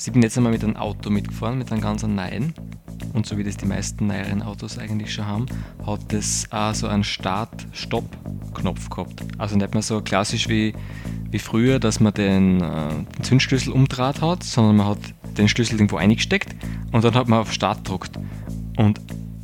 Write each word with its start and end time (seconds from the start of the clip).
Ich 0.00 0.12
bin 0.12 0.22
jetzt 0.22 0.36
einmal 0.36 0.52
mit 0.52 0.62
einem 0.62 0.76
Auto 0.76 1.10
mitgefahren, 1.10 1.58
mit 1.58 1.72
einem 1.72 1.80
ganz 1.80 2.04
neuen. 2.04 2.54
Und 3.14 3.26
so 3.26 3.36
wie 3.36 3.42
das 3.42 3.56
die 3.56 3.66
meisten 3.66 4.06
neueren 4.06 4.42
Autos 4.42 4.78
eigentlich 4.78 5.12
schon 5.12 5.26
haben, 5.26 5.46
hat 5.84 6.00
das 6.12 6.46
auch 6.50 6.72
so 6.72 6.86
einen 6.86 7.02
Start-Stopp-Knopf 7.02 8.90
gehabt. 8.90 9.24
Also 9.38 9.56
nicht 9.56 9.74
mehr 9.74 9.82
so 9.82 10.00
klassisch 10.00 10.48
wie, 10.48 10.72
wie 11.30 11.38
früher, 11.38 11.80
dass 11.80 11.98
man 11.98 12.14
den, 12.14 12.60
äh, 12.60 12.88
den 13.18 13.24
Zündschlüssel 13.24 13.72
umdraht 13.72 14.22
hat, 14.22 14.44
sondern 14.44 14.76
man 14.76 14.86
hat 14.86 15.00
den 15.36 15.48
Schlüssel 15.48 15.74
irgendwo 15.74 15.96
eingesteckt 15.96 16.54
und 16.92 17.04
dann 17.04 17.14
hat 17.14 17.28
man 17.28 17.40
auf 17.40 17.52
Start 17.52 17.78
gedruckt. 17.78 18.16
Und 18.76 19.00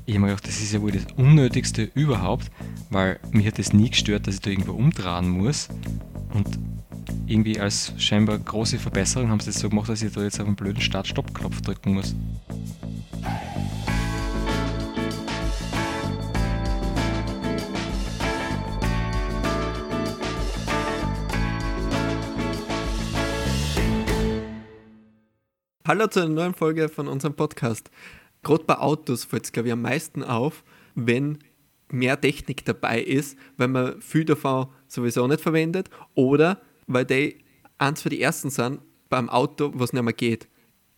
ich 0.07 0.15
habe 0.15 0.21
mir 0.21 0.29
gedacht, 0.29 0.47
das 0.47 0.61
ist 0.61 0.73
ja 0.73 0.81
wohl 0.81 0.93
das 0.93 1.07
Unnötigste 1.17 1.91
überhaupt, 1.95 2.51
weil 2.91 3.19
mir 3.33 3.47
hat 3.47 3.59
das 3.59 3.73
nie 3.73 3.91
gestört, 3.91 4.27
dass 4.27 4.37
ich 4.37 4.41
da 4.41 4.51
irgendwo 4.51 4.73
umdrehen 4.73 5.29
muss. 5.29 5.69
Irgendwie 7.27 7.59
als 7.59 7.95
scheinbar 7.97 8.39
große 8.39 8.79
Verbesserung 8.79 9.31
haben 9.31 9.41
sie 9.41 9.47
das 9.47 9.59
so 9.59 9.71
gemacht, 9.71 9.89
dass 9.89 10.03
ich 10.03 10.13
da 10.13 10.23
jetzt 10.23 10.39
auf 10.41 10.47
einen 10.47 10.57
blöden 10.57 10.83
Start-Stopp-Knopf 10.83 11.63
drücken 11.63 11.95
muss. 11.95 12.15
Hallo 25.89 26.07
zu 26.09 26.21
einer 26.21 26.29
neuen 26.29 26.53
Folge 26.53 26.91
von 26.91 27.09
unserem 27.09 27.35
Podcast. 27.35 27.91
Gerade 28.43 28.65
bei 28.65 28.77
Autos 28.77 29.25
fällt 29.25 29.45
es, 29.45 29.53
glaube 29.53 29.69
ich, 29.69 29.73
am 29.73 29.81
meisten 29.81 30.23
auf, 30.23 30.63
wenn 30.95 31.39
mehr 31.91 32.21
Technik 32.21 32.67
dabei 32.67 33.01
ist, 33.01 33.39
weil 33.57 33.69
man 33.69 34.03
viel 34.03 34.27
davon 34.27 34.67
sowieso 34.89 35.27
nicht 35.27 35.41
verwendet 35.41 35.89
oder 36.15 36.61
weil 36.87 37.05
die 37.05 37.39
eins 37.79 38.03
für 38.03 38.09
die 38.09 38.21
ersten 38.21 38.51
sind 38.51 38.81
beim 39.09 39.29
Auto, 39.29 39.73
was 39.75 39.93
nicht 39.93 40.03
mehr 40.03 40.13
geht. 40.13 40.49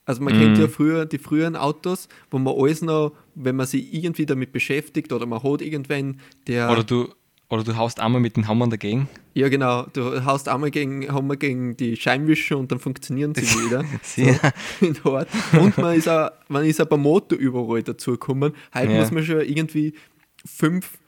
Also 0.05 0.23
man 0.23 0.37
mm. 0.37 0.41
kennt 0.41 0.59
ja 0.59 0.69
früher 0.69 1.05
die 1.05 1.19
früheren 1.19 1.57
Autos, 1.57 2.09
wo 2.31 2.39
man 2.39 2.55
alles 2.57 2.81
noch, 2.81 3.13
wenn 3.35 3.57
man 3.57 3.67
sich 3.67 3.93
irgendwie 3.93 4.25
damit 4.25 4.53
beschäftigt 4.53 5.13
oder 5.13 5.27
man 5.27 5.43
hat 5.43 5.63
irgendwen, 5.63 6.21
der. 6.47 6.71
Oder 6.71 6.85
du, 6.85 7.09
oder 7.49 7.65
du 7.65 7.77
haust 7.77 8.01
einmal 8.01 8.21
mit 8.21 8.37
dem 8.37 8.47
Hammer 8.47 8.69
dagegen. 8.69 9.09
Ja, 9.35 9.49
genau. 9.49 9.87
Du 9.93 10.25
haust 10.25 10.49
einmal 10.49 10.71
gegen 10.71 11.13
Hammer 11.13 11.37
gegen 11.37 11.77
die 11.77 11.97
Scheinwischer 11.97 12.57
und 12.57 12.71
dann 12.71 12.79
funktionieren 12.79 13.35
sie 13.35 13.43
wieder. 13.67 13.85
so, 14.03 15.19
und 15.59 15.79
man 15.79 15.97
ist, 15.97 16.09
auch, 16.09 16.31
man 16.49 16.65
ist 16.65 16.81
auch 16.81 16.87
beim 16.87 17.03
Motor 17.03 17.39
überall 17.39 17.83
dazugekommen. 17.83 18.53
Heute 18.75 18.93
ja. 18.93 19.01
muss 19.01 19.11
man 19.11 19.25
schon 19.25 19.41
irgendwie 19.41 19.95
fünf 20.45 20.99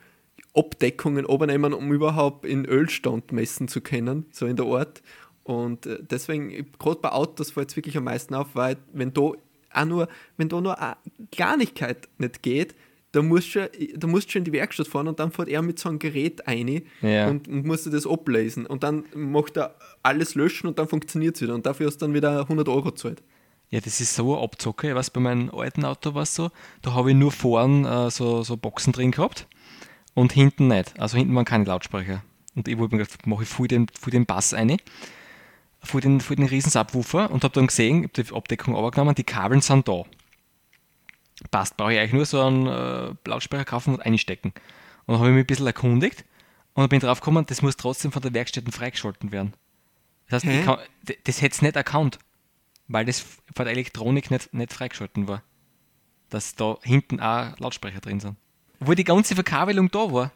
Abdeckungen 0.53 1.25
übernehmen, 1.25 1.73
um 1.73 1.91
überhaupt 1.91 2.45
in 2.45 2.65
Ölstand 2.65 3.31
messen 3.31 3.67
zu 3.67 3.81
können, 3.81 4.25
so 4.31 4.45
in 4.45 4.55
der 4.55 4.65
Art. 4.65 5.01
Und 5.43 5.85
äh, 5.85 5.99
deswegen, 6.01 6.71
gerade 6.77 6.99
bei 7.01 7.11
Autos 7.11 7.51
fällt 7.51 7.69
es 7.69 7.75
wirklich 7.75 7.97
am 7.97 8.03
meisten 8.05 8.35
auf, 8.35 8.49
weil 8.53 8.77
wenn 8.93 9.13
da 9.13 9.31
auch 9.71 9.85
nur, 9.85 10.07
wenn 10.37 10.49
da 10.49 10.61
nur 10.61 10.79
eine 10.79 10.97
Kleinigkeit 11.31 12.07
nicht 12.17 12.41
geht, 12.41 12.75
da 13.11 13.23
musst 13.23 13.55
du, 13.55 13.69
da 13.95 14.07
musst 14.07 14.31
schon 14.31 14.41
in 14.41 14.45
die 14.45 14.51
Werkstatt 14.51 14.87
fahren 14.87 15.07
und 15.07 15.19
dann 15.19 15.31
fährt 15.31 15.49
er 15.49 15.63
mit 15.63 15.79
so 15.79 15.89
einem 15.89 15.97
Gerät 15.97 16.47
ein 16.47 16.83
ja. 17.01 17.27
und, 17.27 17.47
und 17.47 17.65
musst 17.65 17.85
du 17.85 17.89
das 17.89 18.05
ablesen. 18.05 18.67
Und 18.67 18.83
dann 18.83 19.05
macht 19.15 19.57
er 19.57 19.75
alles 20.03 20.35
löschen 20.35 20.67
und 20.67 20.77
dann 20.77 20.87
funktioniert 20.87 21.35
es 21.35 21.41
wieder. 21.41 21.55
Und 21.55 21.65
dafür 21.65 21.87
hast 21.87 21.97
du 21.97 22.05
dann 22.05 22.13
wieder 22.13 22.41
100 22.41 22.67
Euro 22.69 22.91
gezahlt. 22.91 23.23
Ja, 23.71 23.79
das 23.79 24.01
ist 24.01 24.15
so 24.15 24.35
eine 24.35 24.43
Abzocke. 24.43 24.89
Ich 24.89 24.95
weiß, 24.95 25.09
bei 25.11 25.21
meinem 25.21 25.49
alten 25.49 25.85
Auto 25.85 26.13
war 26.13 26.23
es 26.23 26.35
so, 26.35 26.51
da 26.81 26.93
habe 26.93 27.11
ich 27.11 27.17
nur 27.17 27.31
vorn 27.31 27.85
äh, 27.85 28.11
so, 28.11 28.43
so 28.43 28.57
Boxen 28.57 28.93
drin 28.93 29.11
gehabt 29.11 29.47
und 30.19 30.33
hinten 30.33 30.67
nicht. 30.67 30.99
Also 30.99 31.17
hinten 31.17 31.33
waren 31.33 31.45
keine 31.45 31.63
Lautsprecher. 31.63 32.21
Und 32.53 32.67
ich 32.67 32.77
wollte 32.77 32.95
mir 32.95 33.03
gedacht, 33.03 33.25
mache 33.25 33.43
ich 33.43 33.49
voll 33.49 33.69
den, 33.69 33.87
voll 33.97 34.11
den 34.11 34.25
Bass 34.25 34.53
rein, 34.53 34.75
voll 35.81 36.01
den, 36.01 36.19
voll 36.19 36.35
den 36.35 36.45
riesen 36.45 36.69
Subwoofer 36.69 37.31
und 37.31 37.45
habe 37.45 37.53
dann 37.53 37.67
gesehen, 37.67 38.03
ich 38.03 38.09
habe 38.09 38.23
die 38.23 38.35
Abdeckung 38.35 38.75
abgenommen, 38.75 39.15
die 39.15 39.23
Kabeln 39.23 39.61
sind 39.61 39.87
da. 39.87 40.03
Passt, 41.51 41.77
brauche 41.77 41.93
ich 41.93 41.99
eigentlich 41.99 42.11
nur 42.11 42.25
so 42.25 42.41
einen 42.41 42.67
äh, 42.67 43.13
Lautsprecher 43.29 43.63
kaufen 43.63 43.93
und 43.93 44.01
einstecken. 44.01 44.49
Und 45.05 45.13
dann 45.13 45.19
habe 45.19 45.29
ich 45.29 45.35
mich 45.35 45.43
ein 45.43 45.47
bisschen 45.47 45.67
erkundigt 45.67 46.25
und 46.73 46.89
bin 46.89 46.99
drauf 46.99 47.21
gekommen, 47.21 47.45
das 47.45 47.61
muss 47.61 47.77
trotzdem 47.77 48.11
von 48.11 48.21
der 48.21 48.33
Werkstätte 48.33 48.69
freigeschalten 48.73 49.31
werden. 49.31 49.53
Das 50.27 50.43
heißt, 50.43 50.65
kann, 50.65 50.79
das 51.23 51.41
hätte 51.41 51.55
es 51.55 51.61
nicht 51.61 51.77
erkannt, 51.77 52.19
weil 52.89 53.05
das 53.05 53.21
von 53.21 53.63
der 53.65 53.71
Elektronik 53.71 54.31
nicht, 54.31 54.53
nicht 54.53 54.73
freigeschalten 54.73 55.29
war. 55.29 55.43
Dass 56.29 56.55
da 56.55 56.77
hinten 56.83 57.21
auch 57.21 57.57
Lautsprecher 57.57 58.01
drin 58.01 58.19
sind. 58.19 58.35
Obwohl 58.79 58.95
die 58.95 59.03
ganze 59.03 59.35
Verkabelung 59.35 59.89
da 59.91 60.11
war. 60.11 60.33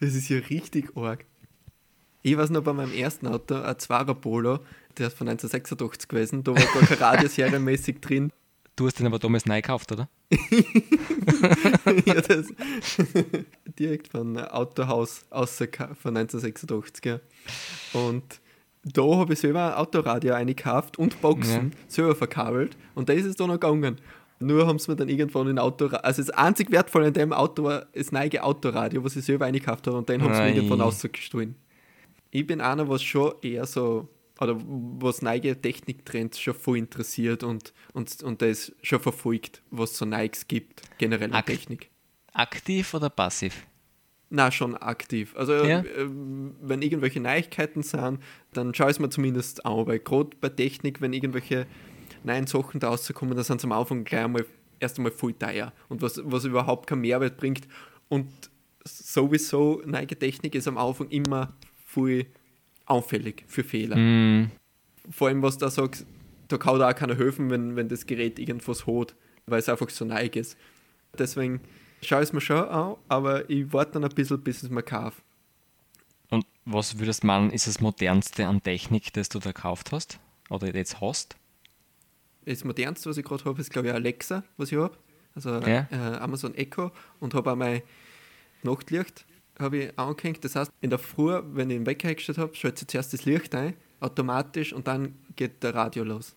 Das 0.00 0.14
ist 0.14 0.28
ja 0.28 0.38
richtig 0.38 0.96
arg. 0.96 1.24
Ich 2.22 2.36
weiß 2.36 2.50
noch 2.50 2.62
bei 2.62 2.72
meinem 2.72 2.92
ersten 2.92 3.26
Auto, 3.26 3.54
ein 3.54 3.78
Zwarer 3.78 4.14
Polo, 4.14 4.58
der 4.98 5.08
ist 5.08 5.16
von 5.16 5.28
1986 5.28 6.08
gewesen, 6.08 6.44
da 6.44 6.52
war 6.54 6.96
gar 6.96 7.16
kein 7.16 7.28
serienmäßig 7.28 8.00
drin. 8.00 8.32
Du 8.76 8.86
hast 8.86 8.98
den 8.98 9.06
aber 9.06 9.18
damals 9.18 9.46
neu 9.46 9.60
gekauft, 9.60 9.90
oder? 9.90 10.08
ja, 12.06 12.14
das 12.20 12.46
direkt 13.78 14.08
von 14.08 14.38
Autohaus 14.38 15.24
außer 15.30 15.66
von 16.00 16.16
1986. 16.16 17.04
Ja. 17.04 17.20
Und 17.92 18.40
da 18.84 19.02
habe 19.02 19.32
ich 19.32 19.40
selber 19.40 19.72
ein 19.72 19.74
Autoradio 19.74 20.34
eingekauft 20.34 20.96
und 20.98 21.20
Boxen 21.20 21.70
ja. 21.70 21.76
selber 21.88 22.14
verkabelt 22.14 22.76
und 22.94 23.08
da 23.08 23.14
ist 23.14 23.24
es 23.24 23.34
dann 23.34 23.48
noch 23.48 23.54
gegangen. 23.54 24.00
Nur 24.40 24.66
haben 24.66 24.78
sie 24.78 24.90
mir 24.90 24.96
dann 24.96 25.08
irgendwann 25.08 25.48
ein 25.48 25.58
Auto, 25.58 25.86
also 25.86 26.22
das 26.22 26.30
einzig 26.30 26.70
wertvolle 26.70 27.08
in 27.08 27.12
dem 27.12 27.32
Auto 27.32 27.64
war 27.64 27.86
das 27.92 28.12
neue 28.12 28.42
Autoradio, 28.42 29.02
was 29.02 29.16
ich 29.16 29.24
selber 29.24 29.46
eingekauft 29.46 29.86
habe 29.86 29.96
und 29.96 30.08
den 30.08 30.22
haben 30.22 30.34
sie 30.34 30.42
mir 30.42 30.54
irgendwann 30.54 30.80
ausgestohlen. 30.80 31.56
Ich 32.30 32.46
bin 32.46 32.60
einer, 32.60 32.88
was 32.88 33.02
schon 33.02 33.32
eher 33.42 33.66
so, 33.66 34.08
oder 34.40 34.56
was 34.60 35.22
neue 35.22 35.60
Techniktrends 35.60 36.38
schon 36.38 36.54
voll 36.54 36.78
interessiert 36.78 37.42
und, 37.42 37.72
und, 37.94 38.22
und 38.22 38.40
das 38.40 38.72
schon 38.82 39.00
verfolgt, 39.00 39.62
was 39.70 39.96
so 39.96 40.04
Nikes 40.04 40.46
gibt, 40.46 40.82
generell 40.98 41.34
Ak 41.34 41.46
Technik. 41.46 41.90
Aktiv 42.32 42.94
oder 42.94 43.10
passiv? 43.10 43.66
Na, 44.30 44.50
schon 44.50 44.76
aktiv. 44.76 45.34
Also, 45.36 45.54
ja. 45.54 45.80
äh, 45.80 46.06
wenn 46.60 46.82
irgendwelche 46.82 47.18
Neuigkeiten 47.18 47.82
sind, 47.82 48.20
dann 48.52 48.74
schaue 48.74 48.90
ich 48.90 48.96
es 48.96 49.00
mir 49.00 49.08
zumindest 49.08 49.64
an, 49.64 49.86
weil 49.86 50.00
gerade 50.00 50.30
bei 50.38 50.50
Technik, 50.50 51.00
wenn 51.00 51.14
irgendwelche 51.14 51.66
neuen 52.24 52.46
Sachen 52.46 52.80
da 52.80 52.88
rauskommen, 52.88 53.34
dann 53.34 53.44
sind 53.44 53.60
sie 53.60 53.66
am 53.66 53.72
Anfang 53.72 54.04
gleich 54.04 54.24
einmal 54.24 54.46
erst 54.80 54.98
einmal 54.98 55.12
voll 55.12 55.34
teuer 55.34 55.72
und 55.88 56.02
was, 56.02 56.20
was 56.24 56.44
überhaupt 56.44 56.86
keinen 56.86 57.00
Mehrwert 57.00 57.36
bringt. 57.36 57.66
Und 58.08 58.28
sowieso, 58.84 59.82
neue 59.84 60.06
Technik 60.06 60.54
ist 60.54 60.68
am 60.68 60.78
Anfang 60.78 61.08
immer 61.08 61.52
voll 61.84 62.26
auffällig 62.86 63.44
für 63.46 63.64
Fehler. 63.64 63.96
Mm. 63.96 64.50
Vor 65.10 65.28
allem, 65.28 65.42
was 65.42 65.58
da 65.58 65.70
sagst, 65.70 66.06
da 66.48 66.58
kann 66.58 66.78
da 66.78 66.90
auch 66.90 66.94
keiner 66.94 67.16
helfen, 67.16 67.50
wenn, 67.50 67.76
wenn 67.76 67.88
das 67.88 68.06
Gerät 68.06 68.38
irgendwas 68.38 68.86
hat, 68.86 69.14
weil 69.46 69.58
es 69.58 69.68
einfach 69.68 69.90
so 69.90 70.04
neu 70.04 70.26
ist. 70.26 70.56
Deswegen 71.18 71.60
schaue 72.02 72.22
ich 72.22 72.28
es 72.28 72.32
mir 72.32 72.40
schon 72.40 72.68
an, 72.68 72.96
aber 73.08 73.48
ich 73.50 73.72
warte 73.72 73.92
dann 73.92 74.04
ein 74.04 74.14
bisschen, 74.14 74.42
bis 74.42 74.62
es 74.62 74.70
mir 74.70 74.82
kaufe. 74.82 75.22
Und 76.30 76.46
was 76.64 76.98
würdest 76.98 77.22
du 77.22 77.26
meinen, 77.26 77.50
ist 77.50 77.66
das 77.66 77.80
modernste 77.80 78.46
an 78.46 78.62
Technik, 78.62 79.12
das 79.12 79.28
du 79.28 79.38
da 79.38 79.52
gekauft 79.52 79.92
hast? 79.92 80.20
Oder 80.50 80.74
jetzt 80.74 81.00
hast? 81.00 81.36
Das 82.44 82.64
modernste, 82.64 83.10
was 83.10 83.16
ich 83.16 83.24
gerade 83.24 83.44
habe, 83.44 83.60
ist 83.60 83.70
glaube 83.70 83.88
ich 83.88 83.94
Alexa, 83.94 84.44
was 84.56 84.72
ich 84.72 84.78
habe. 84.78 84.96
Also 85.34 85.50
ja. 85.60 85.86
äh, 85.90 86.18
Amazon 86.18 86.54
Echo 86.54 86.90
und 87.20 87.34
habe 87.34 87.52
auch 87.52 87.56
mein 87.56 87.82
Nachtlicht 88.62 89.24
habe 89.58 89.78
ich 89.78 89.98
angehängt. 89.98 90.44
Das 90.44 90.56
heißt, 90.56 90.72
in 90.80 90.90
der 90.90 90.98
Früh, 90.98 91.40
wenn 91.52 91.70
ich 91.70 91.78
den 91.78 91.86
Wecker 91.86 92.08
eingestellt 92.08 92.38
habe, 92.38 92.54
schalte 92.54 92.82
ich 92.82 92.88
zuerst 92.88 93.12
das 93.12 93.24
Licht 93.24 93.54
ein, 93.54 93.74
automatisch 94.00 94.72
und 94.72 94.86
dann 94.86 95.16
geht 95.36 95.62
der 95.62 95.74
Radio 95.74 96.04
los. 96.04 96.34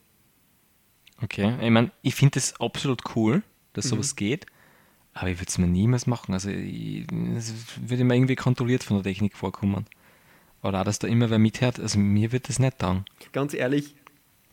Okay, 1.22 1.56
ich 1.62 1.70
meine, 1.70 1.92
ich 2.02 2.16
finde 2.16 2.34
das 2.36 2.60
absolut 2.60 3.16
cool, 3.16 3.44
dass 3.74 3.86
sowas 3.86 4.14
mhm. 4.14 4.18
geht, 4.18 4.46
aber 5.14 5.30
ich 5.30 5.38
würde 5.38 5.50
es 5.50 5.58
mir 5.58 5.68
niemals 5.68 6.08
machen. 6.08 6.34
Also, 6.34 6.50
es 6.50 7.54
würde 7.80 8.04
mir 8.04 8.16
irgendwie 8.16 8.36
kontrolliert 8.36 8.84
von 8.84 8.98
der 8.98 9.04
Technik 9.04 9.38
vorkommen. 9.38 9.86
Oder 10.64 10.82
auch, 10.82 10.86
dass 10.86 11.00
da 11.00 11.08
immer 11.08 11.30
wer 11.30 11.40
mithört. 11.40 11.80
Also, 11.80 12.00
mir 12.00 12.32
wird 12.32 12.50
das 12.50 12.60
nicht 12.60 12.80
taugen. 12.80 13.06
Ganz 13.34 13.54
ehrlich, 13.54 13.96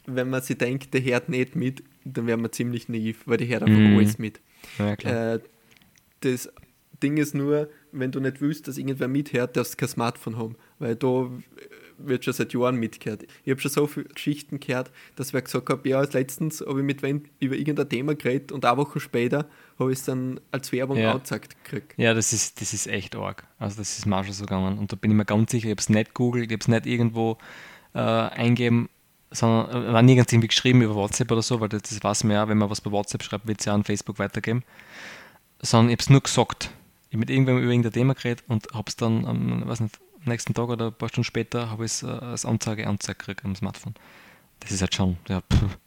wenn 0.08 0.30
man 0.30 0.42
sich 0.42 0.58
denkt, 0.58 0.94
der 0.94 1.04
hört 1.04 1.28
nicht 1.28 1.54
mit, 1.54 1.82
dann 2.04 2.26
wäre 2.26 2.38
man 2.38 2.52
ziemlich 2.52 2.88
naiv, 2.88 3.22
weil 3.26 3.36
der 3.36 3.48
hört 3.48 3.62
einfach 3.64 3.78
mm. 3.78 3.96
alles 3.96 4.18
mit. 4.18 4.40
Ja, 4.78 4.94
äh, 5.34 5.40
das 6.20 6.50
Ding 7.02 7.16
ist 7.16 7.34
nur, 7.34 7.68
wenn 7.92 8.10
du 8.10 8.20
nicht 8.20 8.40
willst, 8.40 8.66
dass 8.66 8.78
irgendwer 8.78 9.08
mithört, 9.08 9.56
darfst 9.56 9.74
du 9.74 9.76
kein 9.76 9.88
Smartphone 9.88 10.36
haben, 10.36 10.56
weil 10.78 10.96
da 10.96 11.30
wird 11.98 12.24
schon 12.24 12.32
seit 12.32 12.52
Jahren 12.54 12.76
mitgehört. 12.76 13.24
Ich 13.44 13.50
habe 13.50 13.60
schon 13.60 13.70
so 13.70 13.86
viele 13.86 14.06
Geschichten 14.06 14.60
gehört, 14.60 14.90
dass 15.16 15.32
wer 15.32 15.42
gesagt 15.42 15.68
hat, 15.68 15.84
ja, 15.84 16.00
letztens 16.00 16.64
habe 16.66 16.80
ich 16.80 16.86
mit 16.86 17.02
wem 17.02 17.24
über 17.40 17.56
irgendein 17.56 17.88
Thema 17.88 18.14
geredet 18.14 18.52
und 18.52 18.64
eine 18.64 18.76
Woche 18.76 19.00
später 19.00 19.48
habe 19.78 19.92
ich 19.92 19.98
es 19.98 20.04
dann 20.04 20.40
als 20.52 20.72
Werbung 20.72 20.96
ja. 20.96 21.12
angezeigt 21.12 21.56
gekriegt. 21.64 21.94
Ja, 21.96 22.14
das 22.14 22.32
ist, 22.32 22.60
das 22.60 22.72
ist 22.72 22.86
echt 22.86 23.16
arg. 23.16 23.46
Also 23.58 23.78
das 23.78 23.98
ist 23.98 24.06
mir 24.06 24.22
schon 24.24 24.32
so 24.32 24.44
gegangen. 24.44 24.78
Und 24.78 24.92
da 24.92 24.96
bin 24.96 25.10
ich 25.10 25.16
mir 25.16 25.24
ganz 25.24 25.50
sicher, 25.50 25.66
ich 25.66 25.72
habe 25.72 25.80
es 25.80 25.88
nicht 25.88 26.14
googelt, 26.14 26.46
ich 26.46 26.52
habe 26.52 26.60
es 26.60 26.68
nicht 26.68 26.86
irgendwo 26.86 27.38
äh, 27.94 27.98
eingeben 27.98 28.88
sondern 29.30 29.84
äh, 29.84 29.92
war 29.92 30.02
nirgends 30.02 30.32
irgendwie 30.32 30.48
geschrieben 30.48 30.82
über 30.82 30.94
WhatsApp 30.94 31.30
oder 31.30 31.42
so, 31.42 31.60
weil 31.60 31.68
das, 31.68 31.82
das 31.82 32.02
weiß 32.02 32.24
man 32.24 32.34
ja, 32.34 32.48
wenn 32.48 32.58
man 32.58 32.70
was 32.70 32.80
bei 32.80 32.90
WhatsApp 32.90 33.22
schreibt, 33.22 33.46
wird 33.46 33.60
es 33.60 33.66
ja 33.66 33.74
an 33.74 33.84
Facebook 33.84 34.18
weitergeben. 34.18 34.64
Sondern 35.60 35.90
ich 35.90 35.94
habe 35.94 36.02
es 36.02 36.10
nur 36.10 36.20
gesagt. 36.20 36.70
Ich 37.08 37.14
habe 37.14 37.20
mit 37.20 37.30
irgendwem 37.30 37.58
über 37.58 37.70
irgendein 37.70 37.92
Thema 37.92 38.14
geredet 38.14 38.44
und 38.48 38.66
habe 38.74 38.88
es 38.88 38.96
dann 38.96 39.24
am 39.26 39.66
weiß 39.66 39.80
nicht, 39.80 39.98
nächsten 40.24 40.54
Tag 40.54 40.68
oder 40.68 40.86
ein 40.86 40.92
paar 40.92 41.08
Stunden 41.08 41.24
später 41.24 41.70
habe 41.70 41.84
ich 41.84 41.92
es 41.92 42.02
äh, 42.02 42.06
als 42.06 42.44
Anzeige 42.44 42.86
angezeigt 42.86 43.20
gekriegt 43.20 43.44
am 43.44 43.54
Smartphone. 43.54 43.94
Das 44.60 44.70
ist 44.70 44.80
halt 44.80 44.94
schon, 44.94 45.16
ja, 45.28 45.40
pff. 45.52 45.78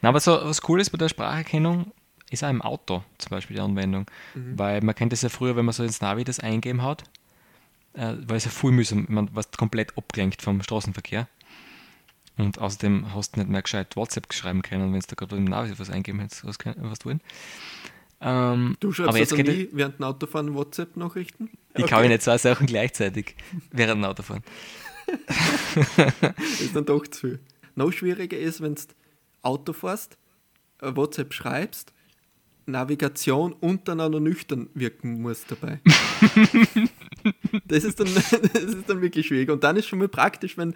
Na, 0.00 0.10
aber 0.10 0.20
so 0.20 0.32
was 0.32 0.68
cool 0.68 0.80
ist 0.80 0.90
bei 0.90 0.98
der 0.98 1.08
Spracherkennung, 1.08 1.92
ist 2.30 2.44
auch 2.44 2.50
im 2.50 2.62
Auto 2.62 3.02
zum 3.18 3.30
Beispiel 3.30 3.56
die 3.56 3.62
Anwendung. 3.62 4.06
Mhm. 4.34 4.58
Weil 4.58 4.80
man 4.82 4.94
kennt 4.94 5.12
das 5.12 5.22
ja 5.22 5.28
früher, 5.28 5.56
wenn 5.56 5.64
man 5.64 5.72
so 5.72 5.82
ins 5.82 6.00
Navi 6.00 6.24
das 6.24 6.40
eingeben 6.40 6.82
hat, 6.82 7.04
äh, 7.94 8.14
weil 8.26 8.36
es 8.36 8.44
ja 8.44 8.50
viel 8.50 8.70
mühsam, 8.70 9.06
man 9.08 9.28
was 9.32 9.50
komplett 9.50 9.96
abgelenkt 9.96 10.42
vom 10.42 10.62
Straßenverkehr. 10.62 11.26
Und 12.38 12.58
außerdem 12.58 13.14
hast 13.14 13.36
du 13.36 13.40
nicht 13.40 13.50
mehr 13.50 13.62
gescheit 13.62 13.96
WhatsApp 13.96 14.32
schreiben 14.32 14.62
können, 14.62 14.92
wenn 14.92 15.00
du 15.00 15.06
da 15.06 15.14
gerade 15.16 15.36
im 15.36 15.44
Navi 15.44 15.78
was 15.78 15.90
eingeben 15.90 16.20
hättest, 16.20 16.44
was, 16.44 16.56
was 16.76 17.04
wollen. 17.04 17.20
Ähm, 18.20 18.76
du 18.80 18.92
schreibst 18.92 19.08
aber 19.08 19.18
jetzt 19.18 19.32
also 19.32 19.44
nie 19.44 19.68
während 19.72 19.98
dem 19.98 20.04
Autofahren 20.04 20.54
WhatsApp-Nachrichten? 20.54 21.50
Ich 21.74 21.84
okay. 21.84 21.90
kann 21.90 22.02
ja 22.04 22.08
nicht 22.08 22.22
zwei 22.22 22.38
Sachen 22.38 22.66
gleichzeitig 22.66 23.36
während 23.70 24.02
dem 24.02 24.04
Autofahren. 24.04 24.42
ist 26.60 26.74
dann 26.74 26.84
doch 26.84 27.06
zu 27.06 27.20
viel. 27.20 27.40
Noch 27.74 27.92
schwieriger 27.92 28.38
ist, 28.38 28.60
wenn 28.60 28.74
du 28.74 28.82
Auto 29.42 29.72
fährst, 29.72 30.16
WhatsApp 30.80 31.32
schreibst, 31.32 31.92
Navigation 32.66 33.52
und 33.52 33.88
dann 33.88 34.00
auch 34.00 34.10
noch 34.10 34.20
nüchtern 34.20 34.68
wirken 34.74 35.22
musst 35.22 35.50
dabei. 35.50 35.80
das, 37.64 37.84
ist 37.84 37.98
dann, 37.98 38.08
das 38.14 38.62
ist 38.62 38.88
dann 38.88 39.00
wirklich 39.00 39.26
schwierig. 39.26 39.50
Und 39.50 39.64
dann 39.64 39.76
ist 39.76 39.86
schon 39.86 39.98
mal 39.98 40.08
praktisch, 40.08 40.56
wenn, 40.58 40.74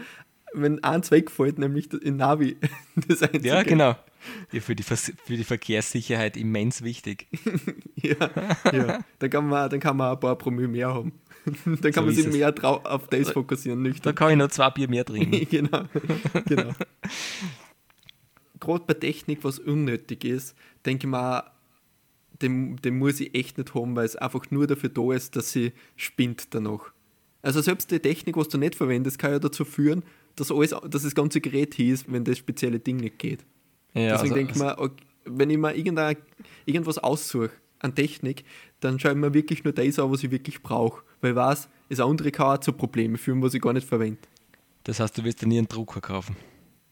wenn 0.55 0.83
eins 0.85 1.11
wegfällt, 1.11 1.59
nämlich 1.59 1.93
in 1.93 2.17
Navi. 2.17 2.57
Das 3.09 3.23
Einzige. 3.23 3.49
Ja, 3.49 3.63
genau. 3.63 3.97
Ja, 4.53 4.61
für, 4.61 4.77
die 4.77 4.83
für 4.83 5.37
die 5.37 5.45
Verkehrssicherheit 5.45 6.37
immens 6.37 6.83
wichtig. 6.83 7.27
ja, 7.97 8.31
ja. 8.71 9.01
Dann, 9.19 9.31
kann 9.31 9.49
man, 9.49 9.71
dann 9.71 9.81
kann 9.81 9.97
man 9.97 10.13
ein 10.13 10.21
paar 10.21 10.37
Promille 10.37 10.69
mehr 10.69 10.93
haben. 10.93 11.13
Dann 11.65 11.81
kann 11.81 11.93
so 11.93 12.03
man 12.03 12.15
sich 12.15 12.27
mehr 12.29 12.55
auf 12.63 13.09
das 13.09 13.31
fokussieren, 13.31 13.83
nüchtern. 13.83 14.03
Da 14.05 14.13
kann 14.13 14.31
ich 14.31 14.37
noch 14.37 14.49
zwei 14.49 14.71
Bier 14.71 14.89
mehr 14.89 15.05
trinken. 15.05 15.45
genau, 15.51 15.87
genau. 16.47 16.73
Gerade 18.61 18.85
bei 18.87 18.95
Technik, 18.95 19.43
was 19.43 19.59
unnötig 19.59 20.25
ist, 20.25 20.55
denke 20.87 21.09
ich 21.09 21.11
mal, 21.11 21.51
den, 22.43 22.77
den 22.77 22.97
muss 22.97 23.19
ich 23.19 23.35
echt 23.35 23.59
nicht 23.59 23.75
haben, 23.75 23.97
weil 23.97 24.05
es 24.05 24.15
einfach 24.15 24.53
nur 24.53 24.69
dafür 24.69 24.91
da 24.91 25.13
ist, 25.13 25.35
dass 25.35 25.51
sie 25.51 25.73
spinnt 25.97 26.55
danach. 26.55 26.93
Also 27.43 27.61
selbst 27.61 27.91
die 27.91 27.99
Technik, 27.99 28.37
was 28.37 28.49
du 28.49 28.59
nicht 28.59 28.77
verwendest, 28.77 29.19
kann 29.19 29.33
ja 29.33 29.39
dazu 29.41 29.65
führen, 29.65 30.05
dass, 30.37 30.51
alles, 30.51 30.75
dass 30.89 31.03
das 31.03 31.15
ganze 31.15 31.41
Gerät 31.41 31.75
hieß, 31.75 32.07
wenn 32.09 32.25
das 32.25 32.39
spezielle 32.39 32.79
Ding 32.79 32.97
nicht 32.97 33.19
geht. 33.19 33.45
Ja, 33.95 34.13
Deswegen 34.13 34.21
also, 34.21 34.35
denke 34.35 34.53
ich 34.53 34.59
mir, 34.59 34.79
okay, 34.79 35.05
wenn 35.25 35.51
ich 35.51 35.59
mir 35.59 35.75
irgendwas 36.67 36.99
aussuche 36.99 37.51
an 37.79 37.95
Technik, 37.95 38.45
dann 38.81 38.99
schaue 38.99 39.13
ich 39.13 39.19
mir 39.19 39.35
wirklich 39.35 39.65
nur 39.65 39.73
das 39.73 39.99
an, 39.99 40.11
was 40.11 40.23
ich 40.23 40.31
wirklich 40.31 40.63
brauche. 40.63 41.03
Weil 41.21 41.37
was, 41.37 41.69
das 41.89 42.01
andere 42.01 42.31
kann 42.31 42.57
auch 42.57 42.61
zu 42.61 42.73
Problemen 42.73 43.17
führen, 43.17 43.43
was 43.43 43.55
ich 43.55 43.61
gar 43.61 43.73
nicht 43.73 43.87
verwende. 43.87 44.19
Das 44.85 44.99
heißt, 44.99 45.17
du 45.19 45.25
wirst 45.25 45.43
dir 45.43 45.47
nie 45.47 45.59
einen 45.59 45.69
Drucker 45.69 46.01
kaufen? 46.01 46.37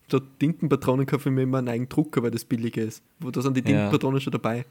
Statt 0.07 0.25
Tintenpatronen 0.39 1.07
kaufe 1.07 1.29
ich 1.29 1.35
mir 1.35 1.43
immer 1.43 1.59
einen 1.59 1.69
eigenen 1.69 1.89
Drucker, 1.89 2.23
weil 2.23 2.31
das 2.31 2.45
billiger 2.45 2.83
ist. 2.83 3.03
Wo 3.21 3.31
da 3.31 3.41
sind 3.43 3.57
die 3.57 3.63
Tintenpatronen 3.63 4.19
ja. 4.19 4.21
schon 4.21 4.33
dabei. 4.33 4.65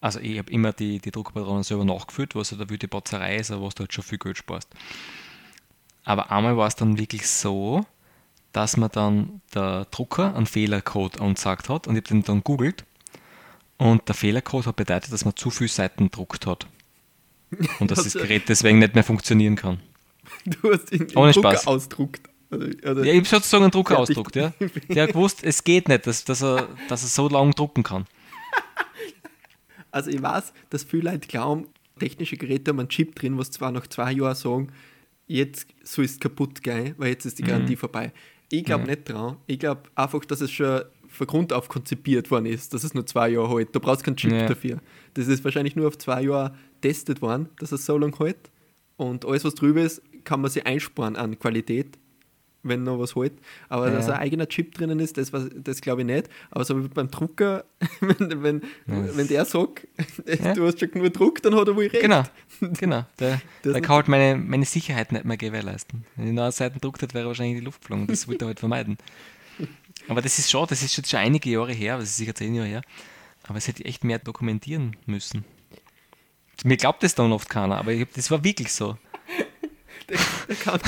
Also 0.00 0.20
ich 0.20 0.38
habe 0.38 0.50
immer 0.50 0.72
die, 0.72 0.98
die 0.98 1.10
Druckpatronen 1.10 1.62
selber 1.62 1.84
nachgefüllt, 1.84 2.34
was 2.34 2.50
ja 2.50 2.58
da 2.58 2.64
die 2.64 2.86
Batzerei 2.86 3.36
ist, 3.36 3.50
aber 3.50 3.66
was 3.66 3.74
du 3.74 3.80
halt 3.80 3.92
schon 3.92 4.04
viel 4.04 4.18
Geld 4.18 4.36
sparst. 4.36 4.68
Aber 6.04 6.30
einmal 6.30 6.56
war 6.56 6.66
es 6.66 6.76
dann 6.76 6.98
wirklich 6.98 7.26
so, 7.26 7.84
dass 8.56 8.78
mir 8.78 8.88
dann 8.88 9.42
der 9.54 9.84
Drucker 9.90 10.34
einen 10.34 10.46
Fehlercode 10.46 11.20
angesagt 11.20 11.68
hat 11.68 11.86
und 11.86 11.94
ich 11.94 12.02
habe 12.04 12.08
den 12.08 12.22
dann 12.22 12.42
googelt 12.42 12.86
und 13.76 14.08
der 14.08 14.14
Fehlercode 14.14 14.66
hat 14.66 14.76
bedeutet, 14.76 15.12
dass 15.12 15.26
man 15.26 15.36
zu 15.36 15.50
viele 15.50 15.68
Seiten 15.68 16.10
druckt 16.10 16.46
hat. 16.46 16.66
Und 17.80 17.90
dass 17.90 18.04
das 18.04 18.14
Gerät 18.14 18.48
deswegen 18.48 18.78
nicht 18.78 18.94
mehr 18.94 19.04
funktionieren 19.04 19.56
kann. 19.56 19.80
Du 20.46 20.72
hast 20.72 20.90
ihn 20.90 21.06
Ohne 21.14 21.32
Drucker 21.32 21.50
Spaß. 21.50 21.66
ausdruckt. 21.66 22.30
Oder 22.50 23.04
ja, 23.04 23.12
ich 23.12 23.18
habe 23.18 23.26
sozusagen 23.26 23.64
einen 23.64 23.72
Drucker 23.72 23.98
ausdruckt, 23.98 24.34
ja. 24.36 24.54
Der 24.88 25.02
hat 25.02 25.12
gewusst, 25.12 25.44
es 25.44 25.62
geht 25.62 25.88
nicht, 25.88 26.06
dass, 26.06 26.24
dass, 26.24 26.42
er, 26.42 26.66
dass 26.88 27.02
er 27.02 27.08
so 27.08 27.28
lange 27.28 27.52
drucken 27.52 27.82
kann. 27.82 28.06
Also 29.92 30.10
ich 30.10 30.20
weiß, 30.20 30.52
dass 30.68 30.84
viele 30.84 31.10
Leute 31.10 31.26
glauben, 31.26 31.68
technische 31.98 32.36
Geräte 32.36 32.70
haben 32.70 32.80
einen 32.80 32.90
Chip 32.90 33.14
drin, 33.14 33.38
was 33.38 33.50
zwar 33.50 33.70
nach 33.70 33.86
zwei 33.86 34.12
Jahren 34.12 34.34
sagen, 34.34 34.72
jetzt 35.26 35.68
so 35.82 36.02
ist 36.02 36.10
es 36.12 36.20
kaputt 36.20 36.62
gehen, 36.62 36.94
weil 36.98 37.08
jetzt 37.08 37.24
ist 37.24 37.38
die 37.38 37.42
Garantie 37.42 37.76
mhm. 37.76 37.78
vorbei. 37.78 38.12
Ich 38.50 38.64
glaube 38.64 38.82
mhm. 38.82 38.90
nicht 38.90 39.08
dran. 39.08 39.36
Ich 39.46 39.58
glaube 39.58 39.82
einfach, 39.94 40.24
dass 40.24 40.40
es 40.40 40.50
schon 40.50 40.82
von 41.08 41.26
Grund 41.26 41.52
auf 41.52 41.68
konzipiert 41.68 42.30
worden 42.30 42.46
ist, 42.46 42.74
dass 42.74 42.84
es 42.84 42.94
nur 42.94 43.06
zwei 43.06 43.30
Jahre 43.30 43.56
hält. 43.56 43.74
Du 43.74 43.80
brauchst 43.80 44.04
keinen 44.04 44.16
Chip 44.16 44.32
ja. 44.32 44.46
dafür. 44.46 44.80
Das 45.14 45.28
ist 45.28 45.44
wahrscheinlich 45.44 45.76
nur 45.76 45.88
auf 45.88 45.98
zwei 45.98 46.22
Jahre 46.22 46.54
testet 46.80 47.22
worden, 47.22 47.48
dass 47.58 47.72
es 47.72 47.86
so 47.86 47.96
lange 47.96 48.18
hält. 48.18 48.50
Und 48.96 49.24
alles, 49.24 49.44
was 49.44 49.54
drüber 49.54 49.82
ist, 49.82 50.02
kann 50.24 50.40
man 50.40 50.50
sich 50.50 50.66
einsparen 50.66 51.16
an 51.16 51.38
Qualität 51.38 51.98
wenn 52.68 52.82
noch 52.82 52.98
was 52.98 53.14
hält. 53.16 53.34
Aber 53.68 53.88
ja. 53.88 53.94
dass 53.94 54.08
ein 54.08 54.18
eigener 54.18 54.48
Chip 54.48 54.74
drinnen 54.74 55.00
ist, 55.00 55.16
das, 55.16 55.32
das 55.54 55.80
glaube 55.80 56.02
ich 56.02 56.06
nicht. 56.06 56.28
Aber 56.50 56.64
so 56.64 56.82
wie 56.82 56.88
beim 56.88 57.10
Drucker, 57.10 57.64
wenn, 58.00 58.42
wenn, 58.42 58.62
ja. 58.86 59.16
wenn 59.16 59.28
der 59.28 59.44
sagt, 59.44 59.86
du 60.54 60.66
hast 60.66 60.80
schon 60.80 60.90
genug 60.90 61.12
Druck, 61.12 61.42
dann 61.42 61.54
hat 61.54 61.68
er 61.68 61.76
wohl 61.76 61.86
recht. 61.86 62.02
Genau, 62.02 62.22
genau. 62.78 63.04
Der, 63.18 63.40
der 63.64 63.80
kann 63.80 63.96
halt 63.96 64.08
meine, 64.08 64.36
meine 64.36 64.64
Sicherheit 64.64 65.12
nicht 65.12 65.24
mehr 65.24 65.36
gewährleisten. 65.36 66.04
Wenn 66.16 66.28
ich 66.28 66.32
noch 66.32 66.50
Seiten 66.50 66.80
druckt 66.80 67.02
hätte, 67.02 67.14
wäre 67.14 67.26
wahrscheinlich 67.26 67.54
in 67.54 67.60
die 67.60 67.64
Luft 67.64 67.82
geflogen. 67.82 68.06
Das 68.06 68.28
wollte 68.28 68.44
er 68.44 68.48
halt 68.48 68.60
vermeiden. 68.60 68.98
Aber 70.08 70.22
das 70.22 70.38
ist 70.38 70.50
schon, 70.50 70.66
das 70.68 70.82
ist 70.82 70.96
jetzt 70.96 71.10
schon 71.10 71.20
einige 71.20 71.50
Jahre 71.50 71.72
her, 71.72 71.98
das 71.98 72.10
ist 72.10 72.16
sicher 72.16 72.34
zehn 72.34 72.54
Jahre 72.54 72.68
her. 72.68 72.82
Aber 73.48 73.58
es 73.58 73.68
hätte 73.68 73.84
echt 73.84 74.04
mehr 74.04 74.18
dokumentieren 74.18 74.96
müssen. 75.06 75.44
Mir 76.64 76.76
glaubt 76.76 77.02
das 77.02 77.14
dann 77.14 77.32
oft 77.32 77.48
keiner, 77.48 77.78
aber 77.78 77.92
ich, 77.92 78.06
das 78.14 78.30
war 78.30 78.42
wirklich 78.42 78.72
so. 78.72 78.96
der, 80.08 80.18
der 80.48 80.56
kann 80.56 80.80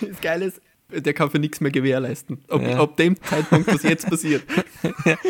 das 0.00 0.20
Geile 0.20 0.46
ist, 0.46 0.60
der 0.88 1.14
kann 1.14 1.30
für 1.30 1.38
nichts 1.38 1.60
mehr 1.60 1.70
gewährleisten. 1.70 2.38
Ob, 2.48 2.62
ja. 2.62 2.78
ab 2.78 2.96
dem 2.96 3.20
Zeitpunkt, 3.22 3.66
was 3.72 3.82
jetzt 3.82 4.08
passiert. 4.08 4.44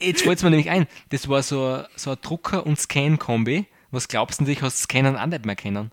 Jetzt 0.00 0.22
fällt 0.22 0.36
es 0.36 0.44
mir 0.44 0.50
nämlich 0.50 0.70
ein, 0.70 0.86
das 1.10 1.28
war 1.28 1.42
so, 1.42 1.82
so 1.96 2.10
ein 2.10 2.16
Drucker- 2.20 2.66
und 2.66 2.78
Scan-Kombi. 2.78 3.66
Was 3.90 4.08
glaubst 4.08 4.40
du, 4.40 4.46
ich 4.46 4.60
hast 4.60 4.80
Scannen 4.82 5.16
auch 5.16 5.26
nicht 5.26 5.46
mehr 5.46 5.56
kennen? 5.56 5.92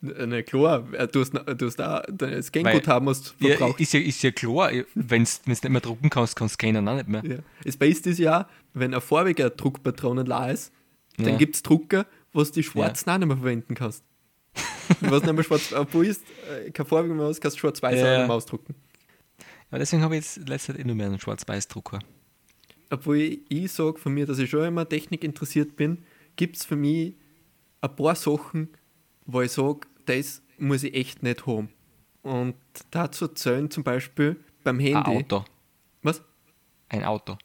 Na 0.00 0.42
klar, 0.42 0.80
du 0.80 1.20
hast, 1.20 1.32
du 1.32 1.66
hast 1.66 1.80
auch 1.80 2.02
dein 2.10 2.42
Scan-Guthaben 2.42 3.08
hast 3.08 3.36
verbraucht. 3.38 3.78
Ja, 3.78 3.82
ist, 3.82 3.92
ja, 3.92 4.00
ist 4.00 4.22
ja 4.22 4.32
klar, 4.32 4.72
wenn 4.94 5.24
du 5.24 5.30
nicht 5.46 5.68
mehr 5.68 5.80
drucken 5.80 6.10
kannst, 6.10 6.34
kannst 6.34 6.54
du 6.54 6.66
scannen 6.66 6.88
auch 6.88 6.96
nicht 6.96 7.08
mehr. 7.08 7.24
Ja. 7.24 7.36
Das 7.64 7.76
Beste 7.76 8.10
ist 8.10 8.18
ja, 8.18 8.48
wenn 8.74 8.94
ein 8.94 9.00
farbiger 9.00 9.50
Druckpatronen 9.50 10.26
da 10.26 10.50
ist, 10.50 10.72
dann 11.18 11.28
ja. 11.28 11.36
gibt 11.36 11.54
es 11.54 11.62
Drucker, 11.62 12.06
wo 12.32 12.42
du 12.42 12.50
die 12.50 12.64
schwarzen 12.64 13.10
ja. 13.10 13.14
auch 13.14 13.18
nicht 13.18 13.28
mehr 13.28 13.36
verwenden 13.36 13.74
kannst. 13.76 14.02
Was 15.00 15.22
nicht 15.22 15.32
mehr 15.32 15.44
schwarz, 15.44 15.72
obwohl 15.72 16.06
ist 16.06 16.22
äh, 16.50 16.70
kein 16.70 16.86
Farbe 16.86 17.08
mehr 17.08 17.26
aus, 17.26 17.40
kannst 17.40 17.58
schwarz-weiß 17.58 18.00
ja. 18.00 18.26
ausdrucken. 18.26 18.74
Ja, 19.70 19.78
deswegen 19.78 20.02
habe 20.02 20.16
ich 20.16 20.24
jetzt 20.24 20.48
letzte 20.48 20.72
Zeit 20.72 20.82
eh 20.82 20.84
nur 20.84 20.94
mehr 20.94 21.06
einen 21.06 21.18
Schwarz-Weiß-Drucker. 21.18 22.00
Obwohl 22.90 23.16
ich, 23.16 23.40
ich 23.48 23.72
sage 23.72 23.98
von 23.98 24.12
mir, 24.12 24.26
dass 24.26 24.38
ich 24.38 24.50
schon 24.50 24.66
immer 24.66 24.86
Technik 24.86 25.24
interessiert 25.24 25.76
bin, 25.76 26.04
gibt 26.36 26.56
es 26.56 26.64
für 26.66 26.76
mich 26.76 27.14
ein 27.80 27.96
paar 27.96 28.14
Sachen, 28.14 28.68
wo 29.24 29.40
ich 29.40 29.52
sage, 29.52 29.80
das 30.04 30.42
muss 30.58 30.82
ich 30.82 30.94
echt 30.94 31.22
nicht 31.22 31.46
haben. 31.46 31.70
Und 32.22 32.54
dazu 32.90 33.28
zählen 33.28 33.70
zum 33.70 33.82
Beispiel 33.82 34.36
beim 34.62 34.78
Handy. 34.78 34.96
Ein 34.96 35.04
Auto. 35.06 35.44
Was? 36.02 36.22
Ein 36.90 37.04
Auto. 37.04 37.38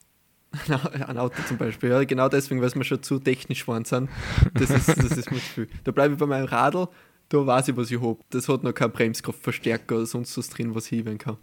Ein 1.08 1.18
Auto 1.18 1.42
zum 1.48 1.58
Beispiel, 1.58 1.90
ja, 1.90 2.04
genau 2.04 2.30
deswegen, 2.30 2.62
weil 2.62 2.74
wir 2.74 2.84
schon 2.84 3.04
zu 3.04 3.20
technisch 3.20 3.62
geworden 3.62 3.86
sind. 3.86 4.10
Das 4.54 4.70
ist, 4.70 4.88
das 4.90 5.18
ist 5.18 5.32
mir 5.32 5.40
zu. 5.40 5.68
Da 5.84 5.92
bleibe 5.92 6.14
ich 6.14 6.20
bei 6.20 6.26
meinem 6.26 6.46
Radl, 6.46 6.88
da 7.30 7.46
weiß 7.46 7.70
ich, 7.70 7.78
was 7.78 7.92
ich 7.92 8.02
habe. 8.02 8.20
Das 8.30 8.48
hat 8.48 8.64
noch 8.64 8.74
keinen 8.74 8.92
Bremskraftverstärker 8.92 9.98
oder 9.98 10.06
sonst 10.06 10.38
was 10.38 10.50
drin, 10.50 10.74
was 10.76 10.86
ich 10.86 11.00
heben 11.00 11.18
kann. 11.18 11.38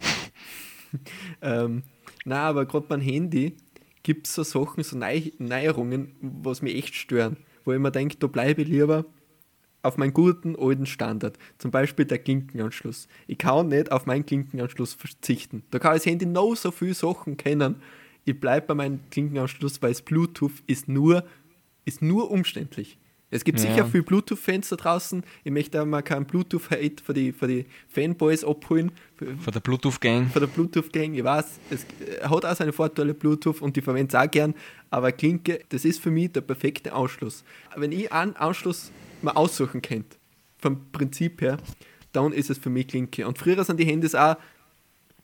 ähm, 1.42 1.82
nein, 2.24 2.38
aber 2.38 2.66
gerade 2.66 2.86
beim 2.86 3.00
Handy 3.00 3.56
gibt 4.02 4.26
es 4.26 4.34
so 4.34 4.42
Sachen, 4.42 4.82
so 4.82 4.96
Neu 4.96 5.30
Neuerungen, 5.38 6.14
was 6.20 6.62
mich 6.62 6.76
echt 6.76 6.94
stören. 6.94 7.36
Wo 7.64 7.72
ich 7.72 7.78
mir 7.78 7.90
denke, 7.90 8.16
da 8.16 8.26
bleibe 8.26 8.62
ich 8.62 8.68
lieber 8.68 9.04
auf 9.82 9.98
meinen 9.98 10.14
guten 10.14 10.56
alten 10.56 10.86
Standard. 10.86 11.38
Zum 11.58 11.70
Beispiel 11.70 12.06
der 12.06 12.18
Klinkenanschluss. 12.18 13.06
Ich 13.26 13.38
kann 13.38 13.68
nicht 13.68 13.92
auf 13.92 14.06
meinen 14.06 14.24
Klinkenanschluss 14.24 14.94
verzichten. 14.94 15.62
Da 15.70 15.78
kann 15.78 15.94
das 15.94 16.06
Handy 16.06 16.26
noch 16.26 16.54
so 16.54 16.70
viele 16.70 16.94
Sachen 16.94 17.36
kennen. 17.36 17.76
Ich 18.24 18.38
bleibe 18.38 18.68
bei 18.68 18.74
meinem 18.74 19.00
Klinkenanschluss, 19.10 19.82
weil 19.82 19.92
das 19.92 20.02
Bluetooth 20.02 20.62
ist 20.66 20.88
nur, 20.88 21.24
ist 21.84 22.02
nur 22.02 22.30
umständlich. 22.30 22.98
Es 23.34 23.42
gibt 23.42 23.58
ja. 23.58 23.68
sicher 23.68 23.86
viele 23.86 24.04
Bluetooth-Fans 24.04 24.68
da 24.68 24.76
draußen. 24.76 25.24
Ich 25.42 25.50
möchte 25.50 25.82
auch 25.82 25.86
mal 25.86 26.02
keinen 26.02 26.24
Bluetooth-Hate 26.24 27.02
für 27.02 27.14
die, 27.14 27.32
für 27.32 27.48
die 27.48 27.66
Fanboys 27.88 28.44
abholen. 28.44 28.92
Von 29.16 29.52
der 29.52 29.58
Bluetooth-Gang. 29.58 30.28
Von 30.28 30.40
der 30.40 30.46
Bluetooth-Gang. 30.46 31.14
Ich 31.14 31.24
weiß, 31.24 31.58
es 31.70 31.84
hat 32.22 32.44
auch 32.44 32.54
seine 32.54 32.72
Vorteile, 32.72 33.12
Bluetooth, 33.12 33.60
und 33.60 33.74
die 33.74 33.80
verwende 33.80 34.16
es 34.16 34.22
auch 34.22 34.30
gern. 34.30 34.54
Aber 34.90 35.10
Klinke, 35.10 35.60
das 35.70 35.84
ist 35.84 36.00
für 36.00 36.12
mich 36.12 36.30
der 36.30 36.42
perfekte 36.42 36.92
Anschluss. 36.92 37.42
Wenn 37.74 37.90
ich 37.90 38.12
einen 38.12 38.36
Anschluss 38.36 38.92
mal 39.20 39.32
aussuchen 39.32 39.82
könnte, 39.82 40.16
vom 40.58 40.92
Prinzip 40.92 41.40
her, 41.40 41.58
dann 42.12 42.32
ist 42.32 42.50
es 42.50 42.58
für 42.58 42.70
mich 42.70 42.86
Klinke. 42.86 43.26
Und 43.26 43.38
früher 43.38 43.64
sind 43.64 43.80
die 43.80 43.84
Handys 43.84 44.14
auch 44.14 44.36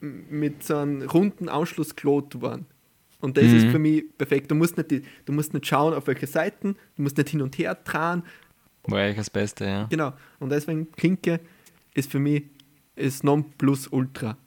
mit 0.01 0.65
so 0.65 0.75
einem 0.75 1.03
runden 1.03 1.47
Anschluss 1.47 1.95
gelot 1.95 2.41
worden. 2.41 2.65
Und 3.21 3.37
das 3.37 3.45
mhm. 3.45 3.55
ist 3.55 3.67
für 3.67 3.79
mich 3.79 4.03
perfekt. 4.17 4.51
Du 4.51 4.55
musst, 4.55 4.77
nicht 4.77 4.91
du 5.25 5.31
musst 5.31 5.53
nicht 5.53 5.65
schauen, 5.65 5.93
auf 5.93 6.07
welche 6.07 6.27
Seiten, 6.27 6.75
du 6.95 7.03
musst 7.03 7.17
nicht 7.17 7.29
hin 7.29 7.41
und 7.41 7.57
her 7.57 7.81
tragen. 7.83 8.23
War 8.83 8.99
eigentlich 8.99 9.17
das 9.17 9.29
Beste, 9.29 9.65
ja. 9.65 9.83
Genau. 9.89 10.13
Und 10.39 10.49
deswegen 10.49 10.91
Klinke 10.91 11.39
ist 11.93 12.11
für 12.11 12.19
mich 12.19 12.43
das 12.95 13.23
Nonplusultra. 13.23 14.37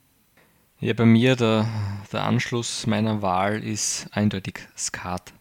Ja, 0.80 0.92
bei 0.92 1.06
mir 1.06 1.36
der, 1.36 1.68
der 2.12 2.24
Anschluss 2.24 2.86
meiner 2.86 3.22
Wahl 3.22 3.62
ist 3.62 4.08
eindeutig 4.10 4.58
Skat. 4.76 5.32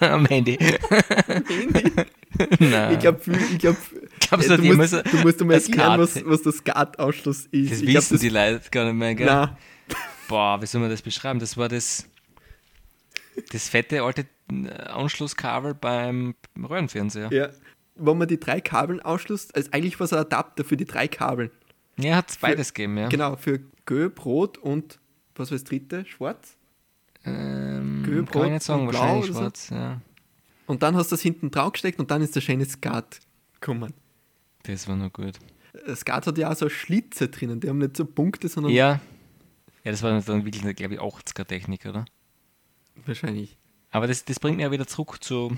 Am 0.00 0.26
Handy. 0.26 0.56
Handy? 0.56 1.92
Nein. 2.58 2.94
Ich 2.94 2.98
glaube, 2.98 3.20
ich 3.52 3.58
glaub, 3.58 3.76
Glaubst 4.20 4.50
du, 4.50 4.56
du, 4.56 4.74
musst, 4.74 4.92
du 4.92 5.16
musst 5.18 5.44
mir 5.44 5.54
erklären, 5.54 6.00
was, 6.00 6.24
was 6.24 6.42
der 6.42 6.52
Skat-Ausschluss 6.52 7.46
ist. 7.46 7.72
Das 7.72 7.80
ich 7.80 7.86
wissen 7.86 7.86
glaub, 7.86 8.08
das, 8.08 8.20
die 8.20 8.28
Leute 8.28 8.70
gar 8.70 8.84
nicht 8.86 8.94
mehr, 8.94 9.14
gell? 9.14 9.26
Nein. 9.26 9.56
Boah, 10.28 10.60
wie 10.60 10.66
soll 10.66 10.80
man 10.80 10.90
das 10.90 11.02
beschreiben? 11.02 11.38
Das 11.38 11.56
war 11.56 11.68
das, 11.68 12.08
das 13.52 13.68
fette 13.68 14.02
alte 14.02 14.26
äh, 14.50 14.68
Anschlusskabel 14.70 15.74
beim 15.74 16.34
Röhrenfernseher. 16.56 17.32
Ja, 17.32 17.50
wo 17.96 18.14
man 18.14 18.28
die 18.28 18.38
drei 18.38 18.60
Kabeln 18.60 19.00
ausschließt, 19.00 19.54
also 19.56 19.70
eigentlich 19.72 19.98
war 19.98 20.04
es 20.04 20.12
ein 20.12 20.18
Adapter 20.18 20.64
für 20.64 20.76
die 20.76 20.84
drei 20.84 21.08
Kabeln. 21.08 21.50
Ja, 21.98 22.16
hat 22.16 22.30
es 22.30 22.36
beides 22.36 22.74
gegeben, 22.74 22.98
ja. 22.98 23.08
Genau, 23.08 23.36
für 23.36 23.60
Gelb, 23.86 24.24
Rot 24.24 24.58
und 24.58 24.98
was 25.34 25.50
war 25.50 25.56
das 25.56 25.64
dritte? 25.64 26.04
Schwarz? 26.04 26.56
Ähm, 27.24 28.02
Gelb, 28.04 28.30
kann 28.30 28.42
Rot 28.42 28.46
ich 28.46 28.52
nicht 28.52 28.62
sagen, 28.64 28.86
wahrscheinlich 28.86 29.26
schwarz, 29.26 29.68
so. 29.68 29.74
ja. 29.74 30.00
Und 30.66 30.82
dann 30.82 30.96
hast 30.96 31.10
du 31.10 31.14
das 31.14 31.22
hinten 31.22 31.50
drauf 31.50 31.72
gesteckt 31.72 31.98
und 31.98 32.10
dann 32.10 32.22
ist 32.22 32.34
der 32.36 32.40
schöne 32.40 32.66
Skat 32.66 33.20
gekommen. 33.54 33.94
Das 34.64 34.88
war 34.88 34.96
noch 34.96 35.12
gut. 35.12 35.38
Skat 35.94 36.26
hat 36.26 36.38
ja 36.38 36.50
auch 36.50 36.56
so 36.56 36.68
Schlitze 36.68 37.28
drinnen, 37.28 37.60
die 37.60 37.68
haben 37.68 37.78
nicht 37.78 37.96
so 37.96 38.04
Punkte, 38.04 38.48
sondern. 38.48 38.72
Ja. 38.72 39.00
Ja, 39.86 39.92
das 39.92 40.02
war 40.02 40.10
dann 40.10 40.44
wirklich, 40.44 40.62
glaube 40.74 40.94
ich, 40.94 41.00
80er-Technik, 41.00 41.86
oder? 41.86 42.06
Wahrscheinlich. 43.04 43.56
Aber 43.92 44.08
das, 44.08 44.24
das 44.24 44.40
bringt 44.40 44.56
mich 44.56 44.64
ja 44.64 44.72
wieder 44.72 44.88
zurück 44.88 45.22
zu, 45.22 45.56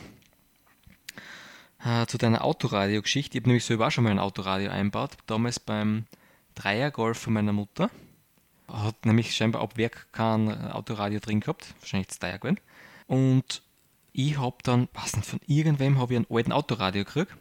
äh, 1.83 2.05
zu 2.05 2.19
deiner 2.19 2.45
Autoradio-Geschichte. 2.45 3.39
Ich 3.39 3.41
habe 3.41 3.49
nämlich 3.49 3.65
selber 3.65 3.87
auch 3.87 3.91
schon 3.91 4.05
mal 4.05 4.11
ein 4.11 4.19
Autoradio 4.19 4.71
einbaut, 4.71 5.13
damals 5.25 5.59
beim 5.59 6.05
Dreiergolf 6.55 7.17
von 7.17 7.33
meiner 7.33 7.55
Mutter. 7.55 7.89
Hat 8.71 9.07
nämlich 9.07 9.35
scheinbar 9.35 9.63
ab 9.63 9.79
Werk 9.79 10.13
kein 10.13 10.53
Autoradio 10.73 11.21
drin 11.21 11.41
gehabt, 11.41 11.75
wahrscheinlich 11.81 12.09
das 12.09 12.19
Dreier 12.19 12.39
gewesen. 12.39 12.61
Und 13.07 13.63
ich 14.13 14.37
habe 14.37 14.59
dann, 14.63 14.89
was 14.93 15.17
nicht, 15.17 15.27
von 15.27 15.41
irgendwem 15.47 15.99
habe 15.99 16.13
ich 16.13 16.19
einen 16.19 16.27
alten 16.29 16.53
Autoradio 16.53 17.05
gekriegt, 17.05 17.35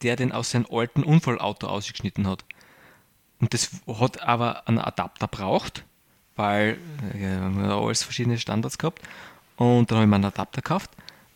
der 0.00 0.16
den 0.16 0.32
aus 0.32 0.52
seinem 0.52 0.68
alten 0.70 1.04
Unfallauto 1.04 1.66
ausgeschnitten 1.66 2.26
hat. 2.26 2.46
Und 3.40 3.52
das 3.52 3.72
hat 3.86 4.22
aber 4.22 4.66
einen 4.66 4.78
Adapter 4.78 5.28
braucht, 5.28 5.84
weil 6.38 6.78
ja, 7.14 7.20
wir 7.20 7.40
haben 7.40 7.64
alles 7.64 8.02
verschiedene 8.02 8.38
Standards 8.38 8.78
gehabt. 8.78 9.02
Und 9.56 9.90
dann 9.90 9.98
habe 9.98 10.04
ich 10.04 10.08
mir 10.08 10.16
einen 10.16 10.24
Adapter 10.26 10.62
gekauft 10.62 10.90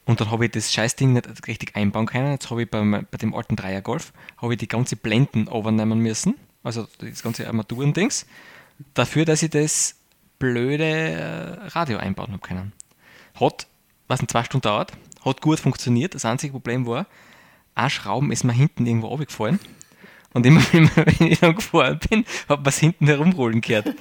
und 0.04 0.20
dann 0.20 0.30
habe 0.30 0.46
ich 0.46 0.52
das 0.52 0.72
Scheißding 0.72 1.12
nicht 1.12 1.46
richtig 1.46 1.76
einbauen 1.76 2.06
können. 2.06 2.30
Jetzt 2.30 2.50
habe 2.50 2.62
ich 2.62 2.70
bei, 2.70 2.82
bei 2.82 3.18
dem 3.18 3.34
alten 3.34 3.56
Dreier 3.56 3.82
Golf 3.82 4.12
ich 4.48 4.58
die 4.58 4.68
ganze 4.68 4.96
Blenden 4.96 5.48
overnehmen 5.48 5.98
müssen, 5.98 6.34
also 6.62 6.86
das 6.98 7.22
ganze 7.22 7.46
Armaturendings, 7.46 8.26
dafür, 8.94 9.24
dass 9.24 9.42
ich 9.42 9.50
das 9.50 9.96
blöde 10.38 10.84
äh, 10.84 11.66
Radio 11.68 11.98
einbauen 11.98 12.32
habe 12.32 12.40
können. 12.40 12.72
Hat, 13.38 13.66
was 14.08 14.20
in 14.20 14.28
zwei 14.28 14.44
Stunden 14.44 14.62
dauert, 14.62 14.92
hat 15.24 15.40
gut 15.40 15.60
funktioniert. 15.60 16.14
Das 16.14 16.24
einzige 16.24 16.52
Problem 16.52 16.86
war, 16.86 17.06
ein 17.74 17.90
Schrauben 17.90 18.32
ist 18.32 18.44
mir 18.44 18.52
hinten 18.52 18.86
irgendwo 18.86 19.08
runtergefallen. 19.08 19.60
Und 20.32 20.46
immer, 20.46 20.60
wenn 20.72 21.28
ich 21.28 21.40
dann 21.40 21.54
gefahren 21.54 22.00
bin, 22.10 22.24
hat 22.48 22.60
man 22.60 22.68
es 22.68 22.78
hinten 22.78 23.06
herumrollen 23.06 23.60
gehört. 23.60 23.94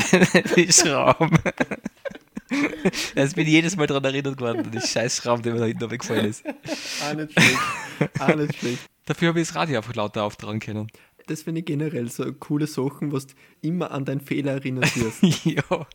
die 0.56 0.72
Schrauben. 0.72 1.38
Jetzt 3.14 3.36
bin 3.36 3.46
ich 3.46 3.52
jedes 3.52 3.76
Mal 3.76 3.86
daran 3.86 4.04
erinnert 4.04 4.36
geworden, 4.38 4.68
die 4.70 4.80
scheiß 4.80 5.16
Schraube, 5.16 5.42
die 5.42 5.50
mir 5.50 5.58
da 5.58 5.64
hinten 5.66 5.90
weggefallen 5.90 6.26
ist. 6.26 6.44
Auch 6.46 7.14
nicht 7.14 7.32
schlecht. 7.32 8.20
Auch 8.20 8.34
nicht 8.34 8.56
schlecht. 8.56 8.90
Dafür 9.06 9.28
habe 9.28 9.40
ich 9.40 9.48
das 9.48 9.56
Radio 9.56 9.76
einfach 9.76 9.94
lauter 9.94 10.24
auftragen 10.24 10.60
können. 10.60 10.88
Das 11.26 11.42
finde 11.42 11.60
ich 11.60 11.66
generell 11.66 12.10
so 12.10 12.32
coole 12.32 12.66
Sachen, 12.66 13.12
was 13.12 13.28
du 13.28 13.34
immer 13.60 13.92
an 13.92 14.04
deinen 14.04 14.20
Fehler 14.20 14.52
erinnern 14.52 14.90
wirst. 14.94 15.22
ja. 15.44 15.86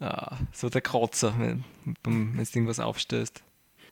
Ah, 0.00 0.36
so 0.52 0.68
der 0.68 0.80
Kratzer, 0.80 1.34
wenn, 1.38 1.64
wenn 2.04 2.36
du 2.36 2.40
irgendwas 2.40 2.80
aufstößt. 2.80 3.42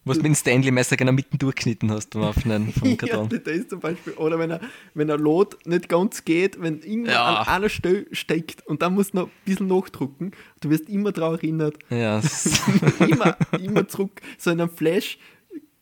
Was 0.06 0.18
mit 0.18 0.26
dem 0.26 0.34
Stanley-Messer 0.36 0.96
genau 0.96 1.10
mitten 1.10 1.36
durchgeschnitten 1.36 1.90
hast 1.90 2.10
beim 2.10 2.22
Aufschneiden 2.22 2.72
vom 2.78 2.96
Karton. 2.96 3.28
ja, 3.28 3.38
das 3.38 3.54
ist 3.54 3.70
zum 3.70 3.80
Beispiel, 3.80 4.12
oder 4.12 4.38
wenn 4.38 4.52
er, 4.52 4.60
wenn 4.94 5.08
er 5.08 5.18
Lot 5.18 5.66
nicht 5.66 5.88
ganz 5.88 6.24
geht, 6.24 6.60
wenn 6.60 6.80
irgendwann 6.80 7.12
ja. 7.12 7.40
an 7.40 7.48
einer 7.48 7.68
Stelle 7.68 8.06
steckt 8.12 8.64
und 8.68 8.82
dann 8.82 8.94
musst 8.94 9.14
du 9.14 9.18
noch 9.18 9.26
ein 9.26 9.32
bisschen 9.44 9.66
nachdrucken, 9.66 10.30
du 10.60 10.70
wirst 10.70 10.88
immer 10.88 11.10
daran 11.10 11.34
erinnert. 11.34 11.78
Ja. 11.90 12.22
immer, 13.00 13.36
immer 13.60 13.88
zurück, 13.88 14.20
so 14.38 14.52
in 14.52 14.60
einem 14.60 14.70
Flash, 14.70 15.18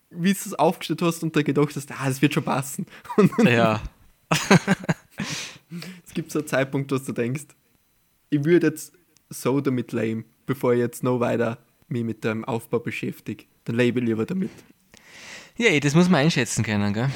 wie 0.08 0.32
du 0.32 0.38
es 0.38 0.54
aufgestellt 0.54 1.02
hast 1.02 1.22
und 1.22 1.36
da 1.36 1.42
gedacht 1.42 1.76
hast, 1.76 1.92
ah, 1.92 2.06
das 2.06 2.22
wird 2.22 2.32
schon 2.32 2.44
passen. 2.44 2.86
ja. 3.44 3.82
es 6.06 6.14
gibt 6.14 6.32
so 6.32 6.38
einen 6.38 6.48
Zeitpunkt, 6.48 6.90
wo 6.90 6.96
du 6.96 7.12
denkst, 7.12 7.44
ich 8.30 8.42
würde 8.42 8.68
jetzt 8.68 8.94
so 9.28 9.60
damit 9.60 9.92
leben, 9.92 10.24
bevor 10.46 10.72
ich 10.72 10.78
jetzt 10.78 11.02
noch 11.02 11.20
weiter 11.20 11.58
mich 11.88 12.04
mit 12.04 12.24
dem 12.24 12.46
Aufbau 12.46 12.78
beschäftige 12.78 13.44
dann 13.64 13.76
lebe 13.76 14.00
ich 14.00 14.06
lieber 14.06 14.26
damit. 14.26 14.50
Ja, 15.56 15.66
eh, 15.66 15.80
das 15.80 15.94
muss 15.94 16.08
man 16.08 16.20
einschätzen 16.22 16.64
können, 16.64 16.92
gell? 16.92 17.10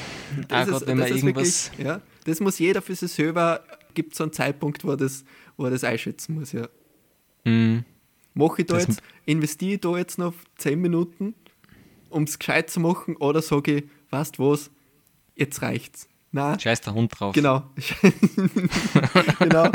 Das, 0.47 0.67
ist, 0.67 0.73
Gott, 0.73 0.87
wenn 0.87 0.97
man 0.97 1.07
irgendwas 1.07 1.71
wirklich, 1.71 1.85
ja, 1.85 2.01
das 2.25 2.39
muss 2.39 2.59
jeder 2.59 2.81
für 2.81 2.95
sich 2.95 3.11
selber, 3.11 3.63
gibt 3.93 4.15
so 4.15 4.23
einen 4.23 4.33
Zeitpunkt, 4.33 4.83
wo 4.83 4.91
er 4.91 4.97
das, 4.97 5.25
wo 5.57 5.65
er 5.65 5.71
das 5.71 5.83
einschätzen 5.83 6.35
muss, 6.35 6.53
ja. 6.53 6.67
Mm. 7.43 7.83
Mache 8.33 8.61
ich 8.61 8.67
da 8.67 8.75
das 8.75 8.87
jetzt, 8.87 9.01
investiere 9.25 9.73
ich 9.73 9.81
da 9.81 9.97
jetzt 9.97 10.17
noch 10.17 10.33
10 10.57 10.79
Minuten, 10.79 11.33
um 12.09 12.23
es 12.23 12.39
gescheit 12.39 12.69
zu 12.69 12.79
machen, 12.79 13.17
oder 13.17 13.41
sage 13.41 13.77
ich, 13.77 13.83
weißt 14.09 14.37
du 14.37 14.51
was, 14.51 14.71
jetzt 15.35 15.61
reicht's. 15.61 16.08
Nein. 16.31 16.59
Scheiß 16.59 16.81
der 16.81 16.93
Hund 16.93 17.11
drauf. 17.17 17.33
Genau. 17.33 17.63
genau. 19.39 19.71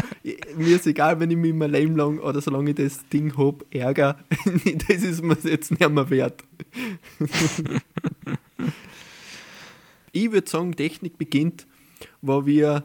Mir 0.57 0.77
ist 0.77 0.87
egal, 0.87 1.19
wenn 1.19 1.31
ich 1.31 1.37
mich 1.37 1.53
mein 1.53 1.73
Leben 1.73 1.97
lang 1.97 2.21
oder 2.21 2.41
solange 2.41 2.71
ich 2.71 2.77
das 2.77 3.09
Ding 3.09 3.37
habe, 3.37 3.67
ärgere. 3.71 4.17
das 4.89 5.03
ist 5.03 5.23
mir 5.23 5.37
jetzt 5.43 5.73
nicht 5.73 5.89
mehr 5.89 6.11
wert. 6.11 6.45
ich 10.13 10.31
würde 10.31 10.49
sagen, 10.49 10.77
Technik 10.77 11.19
beginnt, 11.19 11.67
wo 12.23 12.47
wir 12.47 12.85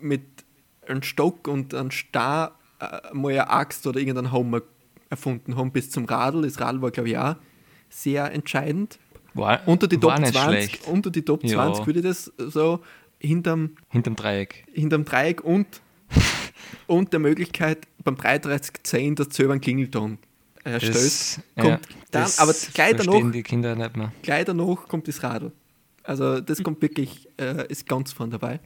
mit 0.00 0.24
einem 0.88 1.02
Stock 1.02 1.46
und 1.46 1.74
einem 1.74 1.92
Star 1.92 2.58
äh, 2.80 3.14
mal 3.14 3.30
eine 3.30 3.50
Axt 3.50 3.86
oder 3.86 4.00
irgendeinen 4.00 4.32
Hammer 4.32 4.62
erfunden 5.10 5.56
haben, 5.56 5.70
bis 5.70 5.90
zum 5.90 6.06
Radl. 6.06 6.42
Das 6.42 6.60
Radl 6.60 6.82
war, 6.82 6.90
glaube 6.90 7.10
ich, 7.10 7.18
auch 7.18 7.36
sehr 7.88 8.32
entscheidend. 8.32 8.98
War, 9.34 9.66
unter 9.66 9.88
die 9.88 9.98
Top 9.98 10.16
20, 10.16 10.36
schlecht. 10.36 10.86
unter 10.86 11.10
die 11.10 11.22
Top 11.22 11.40
20 11.40 11.80
ja. 11.80 11.86
würde 11.86 11.98
ich 12.00 12.04
das 12.04 12.32
so 12.38 12.80
hinterm, 13.18 13.76
hinterm 13.90 14.16
Dreieck. 14.16 14.64
Hinterm 14.72 15.04
Dreieck 15.04 15.42
und, 15.42 15.66
und 16.86 17.12
der 17.12 17.20
Möglichkeit 17.20 17.86
beim 18.02 18.16
3310, 18.16 19.16
dass 19.16 19.28
du 19.28 19.34
selber 19.34 19.52
einen 19.54 19.60
Klingelton 19.60 20.18
erstellst. 20.62 21.40
kommt 21.56 21.66
ja, 21.66 21.80
dann, 22.10 22.30
aber 22.38 22.54
gleich 22.72 22.96
danach, 22.96 23.30
die 23.32 23.42
Kinder 23.42 23.74
nicht 23.74 23.96
mehr. 23.96 24.12
gleich 24.22 24.44
danach 24.44 24.88
kommt 24.88 25.08
das 25.08 25.22
Radl. 25.22 25.52
Also 26.02 26.40
das 26.40 26.62
kommt 26.62 26.82
wirklich, 26.82 27.28
äh, 27.38 27.66
ist 27.68 27.88
ganz 27.88 28.12
von 28.12 28.30
dabei. 28.30 28.60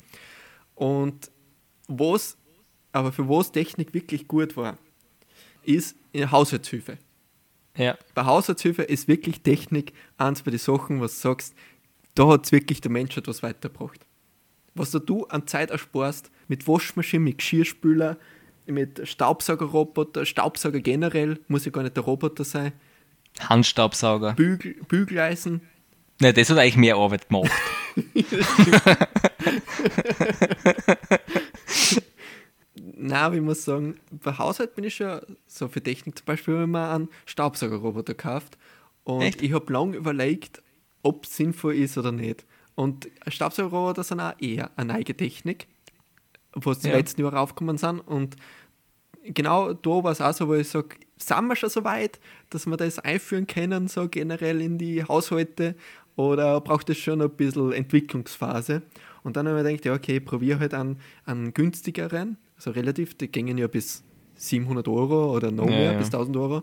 Und 0.74 1.30
was, 1.86 2.36
aber 2.92 3.12
für 3.12 3.28
was 3.28 3.52
Technik 3.52 3.94
wirklich 3.94 4.28
gut 4.28 4.56
war, 4.56 4.76
ist 5.62 5.96
in 6.12 6.30
Haushaltshilfe. 6.30 6.98
Ja. 7.78 7.96
Bei 8.14 8.24
Haushaltshilfe 8.24 8.82
ist 8.82 9.08
wirklich 9.08 9.42
Technik 9.42 9.92
eins 10.18 10.42
bei 10.42 10.50
den 10.50 10.58
Sachen, 10.58 11.00
was 11.00 11.14
du 11.14 11.28
sagst, 11.28 11.54
da 12.14 12.26
hat 12.26 12.44
es 12.44 12.52
wirklich 12.52 12.80
der 12.80 12.90
Mensch 12.90 13.16
etwas 13.16 13.42
weitergebracht. 13.42 14.04
Was 14.74 14.90
du 14.90 15.24
an 15.26 15.46
Zeit 15.46 15.70
ersparst 15.70 16.30
mit 16.48 16.66
Waschmaschine, 16.66 17.24
mit 17.24 17.38
Geschirrspüler, 17.38 18.18
mit 18.66 19.08
Staubsaugerroboter, 19.08 20.26
Staubsauger 20.26 20.80
generell, 20.80 21.38
muss 21.48 21.64
ja 21.64 21.70
gar 21.70 21.82
nicht 21.82 21.96
der 21.96 22.04
Roboter 22.04 22.44
sein. 22.44 22.72
Handstaubsauger. 23.40 24.34
Bügel, 24.34 24.74
Bügeleisen. 24.88 25.62
Nein, 26.20 26.34
das 26.34 26.50
hat 26.50 26.58
eigentlich 26.58 26.76
mehr 26.76 26.96
Arbeit 26.96 27.28
gemacht. 27.28 27.50
Nein, 33.00 33.34
ich 33.34 33.40
muss 33.40 33.64
sagen, 33.64 33.98
bei 34.10 34.36
Haushalt 34.36 34.74
bin 34.74 34.84
ich 34.84 34.96
schon 34.96 35.20
so 35.46 35.68
für 35.68 35.82
Technik 35.82 36.18
zum 36.18 36.26
Beispiel 36.26 36.58
wenn 36.58 36.70
man 36.70 36.90
einen 36.90 37.08
Staubsaugerroboter 37.26 38.14
gekauft 38.14 38.58
und 39.04 39.22
Echt? 39.22 39.40
ich 39.40 39.52
habe 39.52 39.72
lange 39.72 39.96
überlegt, 39.96 40.62
ob 41.02 41.24
es 41.24 41.36
sinnvoll 41.36 41.74
ist 41.74 41.96
oder 41.96 42.12
nicht. 42.12 42.44
Und 42.74 43.08
Staubsaugerroboter 43.28 44.02
sind 44.02 44.20
auch 44.20 44.34
eher 44.40 44.70
eine 44.76 44.94
neue 44.94 45.04
Technik, 45.04 45.68
wo 46.54 46.72
es 46.72 46.82
ja. 46.82 46.90
die 46.90 46.96
letzten 46.96 47.22
Jahre 47.22 47.36
raufgekommen 47.36 47.78
sind 47.78 48.00
und 48.00 48.36
genau 49.22 49.72
da 49.72 49.90
war 49.90 50.12
es 50.12 50.20
auch 50.20 50.32
so, 50.32 50.48
wo 50.48 50.54
ich 50.54 50.68
sage, 50.68 50.96
sind 51.16 51.46
wir 51.46 51.56
schon 51.56 51.70
so 51.70 51.84
weit, 51.84 52.18
dass 52.50 52.66
wir 52.66 52.76
das 52.76 52.98
einführen 52.98 53.46
können, 53.46 53.88
so 53.88 54.08
generell 54.08 54.60
in 54.60 54.78
die 54.78 55.04
Haushalte 55.04 55.74
oder 56.16 56.60
braucht 56.60 56.90
es 56.90 56.98
schon 56.98 57.22
ein 57.22 57.30
bisschen 57.30 57.72
Entwicklungsphase? 57.72 58.82
Und 59.28 59.36
dann 59.36 59.46
habe 59.46 59.58
ich 59.58 59.62
mir 59.62 59.70
gedacht, 59.72 59.84
ja, 59.84 59.92
okay, 59.92 60.20
probiere 60.20 60.58
halt 60.58 60.72
einen, 60.72 61.00
einen 61.26 61.52
günstigeren, 61.52 62.38
also 62.56 62.70
relativ, 62.70 63.12
die 63.12 63.30
gingen 63.30 63.58
ja 63.58 63.66
bis 63.66 64.02
700 64.36 64.88
Euro 64.88 65.36
oder 65.36 65.50
noch 65.50 65.66
mehr, 65.66 65.92
ja. 65.92 65.98
bis 65.98 66.06
1000 66.06 66.34
Euro. 66.38 66.62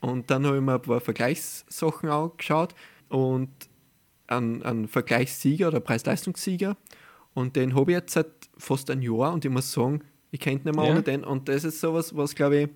Und 0.00 0.30
dann 0.30 0.46
habe 0.46 0.56
ich 0.56 0.62
mir 0.62 0.76
ein 0.76 0.80
paar 0.80 1.02
Vergleichssachen 1.02 2.08
angeschaut 2.08 2.74
und 3.10 3.50
einen, 4.26 4.62
einen 4.62 4.88
Vergleichssieger 4.88 5.68
oder 5.68 5.80
Preis-Leistungssieger. 5.80 6.78
Und 7.34 7.56
den 7.56 7.74
habe 7.74 7.90
ich 7.90 7.98
jetzt 7.98 8.14
seit 8.14 8.30
fast 8.56 8.90
ein 8.90 9.02
Jahr 9.02 9.34
und 9.34 9.44
ich 9.44 9.50
muss 9.50 9.70
sagen, 9.70 10.00
ich 10.30 10.40
kenne 10.40 10.62
nicht 10.64 10.74
mehr 10.74 10.86
Ja. 10.86 10.92
ohne 10.92 11.02
den. 11.02 11.24
Und 11.24 11.50
das 11.50 11.62
ist 11.62 11.78
sowas, 11.78 12.16
was 12.16 12.34
glaube 12.34 12.56
ich, 12.56 12.68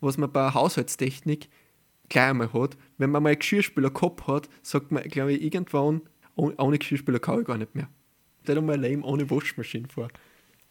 was 0.00 0.18
man 0.18 0.32
bei 0.32 0.52
Haushaltstechnik 0.52 1.48
gleich 2.08 2.30
einmal 2.30 2.52
hat. 2.52 2.76
Wenn 2.98 3.10
man 3.10 3.22
mal 3.22 3.28
einen 3.28 3.38
Geschirrspüler 3.38 3.90
gehabt 3.90 4.26
hat, 4.26 4.48
sagt 4.60 4.90
man, 4.90 5.04
glaube 5.04 5.34
ich, 5.34 5.42
irgendwann, 5.44 6.00
ohne, 6.34 6.56
ohne 6.56 6.78
Geschirrspüler 6.78 7.20
kann 7.20 7.42
ich 7.42 7.46
gar 7.46 7.58
nicht 7.58 7.76
mehr. 7.76 7.88
Dir 8.46 8.60
mal 8.60 8.74
ein 8.74 8.80
Leben 8.80 9.04
ohne 9.04 9.28
Waschmaschine 9.30 9.88
vor. 9.88 10.08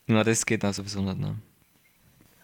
Na, 0.07 0.23
das 0.23 0.45
geht 0.45 0.63
dann 0.63 0.73
sowieso 0.73 1.01
nicht. 1.01 1.19
Ne? 1.19 1.37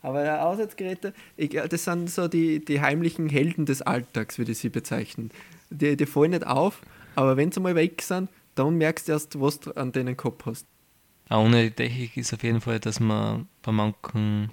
Aber 0.01 0.24
ja, 0.24 0.41
Haushaltsgeräte, 0.41 1.13
ich, 1.36 1.50
glaub, 1.50 1.69
das 1.69 1.84
sind 1.84 2.10
so 2.10 2.27
die, 2.27 2.63
die 2.63 2.81
heimlichen 2.81 3.29
Helden 3.29 3.65
des 3.65 3.81
Alltags, 3.81 4.38
würde 4.38 4.53
ich 4.53 4.60
sie 4.60 4.69
bezeichnen. 4.69 5.31
Die, 5.69 5.98
die 5.98 6.05
fallen 6.05 6.31
nicht 6.31 6.48
auf, 6.48 6.81
aber 7.15 7.36
wenn 7.36 7.51
sie 7.51 7.60
mal 7.60 7.75
weg 7.75 8.01
sind, 8.01 8.29
dann 8.55 8.77
merkst 8.77 9.07
du 9.07 9.12
erst, 9.12 9.39
was 9.41 9.60
du 9.60 9.72
an 9.72 9.91
denen 9.91 10.15
gehabt 10.15 10.46
hast. 10.46 10.65
Auch 11.29 11.43
ohne 11.43 11.63
die 11.63 11.72
Technik 11.72 12.15
ist 12.15 12.34
auf 12.34 12.43
jeden 12.43 12.62
Fall, 12.62 12.79
dass 12.79 13.00
man 13.00 13.48
bei 13.62 13.72
manchen, 13.72 14.50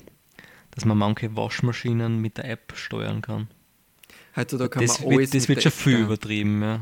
dass 0.73 0.85
man 0.85 0.99
manche 0.99 1.37
Waschmaschinen 1.37 2.21
mit 2.21 2.37
der 2.37 2.47
App 2.51 2.73
steuern 2.75 3.23
kann. 3.23 3.49
Heutzutage 4.37 4.71
kann 4.71 4.83
Das 4.83 5.01
man 5.01 5.11
wird, 5.11 5.19
alles 5.19 5.31
das 5.31 5.49
mit 5.49 5.57
wird 5.57 5.63
schon 5.63 5.73
viel 5.73 5.99
übertrieben, 6.01 6.63
ja. 6.63 6.81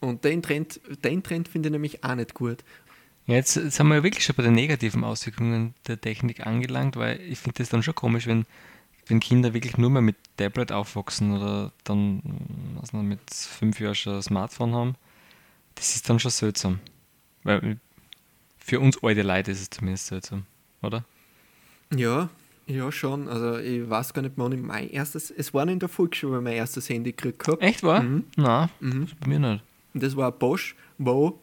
Und 0.00 0.24
den 0.24 0.42
Trend, 0.42 0.80
den 1.02 1.22
Trend 1.22 1.48
finde 1.48 1.68
ich 1.68 1.72
nämlich 1.72 2.04
auch 2.04 2.14
nicht 2.14 2.34
gut. 2.34 2.62
Ja, 3.26 3.34
jetzt, 3.36 3.56
jetzt 3.56 3.80
haben 3.80 3.88
wir 3.88 3.96
ja 3.96 4.02
wirklich 4.02 4.24
schon 4.24 4.36
bei 4.36 4.42
den 4.42 4.54
negativen 4.54 5.02
Auswirkungen 5.02 5.74
der 5.86 6.00
Technik 6.00 6.46
angelangt, 6.46 6.96
weil 6.96 7.20
ich 7.20 7.38
finde 7.38 7.58
das 7.58 7.70
dann 7.70 7.82
schon 7.82 7.94
komisch, 7.94 8.26
wenn, 8.26 8.44
wenn 9.06 9.20
Kinder 9.20 9.54
wirklich 9.54 9.78
nur 9.78 9.88
mehr 9.90 10.02
mit 10.02 10.16
Tablet 10.36 10.72
aufwachsen 10.72 11.32
oder 11.36 11.72
dann 11.84 12.22
was 12.80 12.92
noch, 12.92 13.02
mit 13.02 13.20
fünf 13.30 13.80
Jahren 13.80 13.94
schon 13.94 14.16
ein 14.16 14.22
Smartphone 14.22 14.74
haben. 14.74 14.94
Das 15.74 15.96
ist 15.96 16.08
dann 16.08 16.20
schon 16.20 16.30
seltsam. 16.30 16.80
Weil 17.44 17.78
für 18.58 18.80
uns 18.80 19.02
alte 19.02 19.22
Leute 19.22 19.50
ist 19.52 19.60
es 19.62 19.70
zumindest 19.70 20.06
seltsam, 20.06 20.44
oder? 20.82 21.04
Ja, 21.94 22.28
ja 22.66 22.92
schon. 22.92 23.28
Also 23.28 23.58
ich 23.58 23.88
weiß 23.88 24.12
gar 24.12 24.20
nicht, 24.22 24.34
wann 24.36 24.52
ich 24.52 24.60
mein 24.60 24.90
erstes, 24.90 25.30
es 25.30 25.52
war 25.54 25.66
in 25.66 25.78
der 25.78 25.88
Volksschule 25.88 26.40
mein 26.42 26.54
erstes 26.54 26.88
Handy 26.90 27.12
gekriegt 27.12 27.38
gehabt. 27.38 27.62
Echt 27.62 27.82
wahr? 27.82 28.02
Mhm. 28.02 28.24
Nein, 28.36 28.68
Mhm. 28.80 29.08
bei 29.20 29.28
mir 29.28 29.38
nicht. 29.38 29.64
Und 29.94 30.02
das 30.02 30.14
war 30.16 30.30
ein 30.32 30.38
Bosch, 30.38 30.74
wo, 30.98 31.38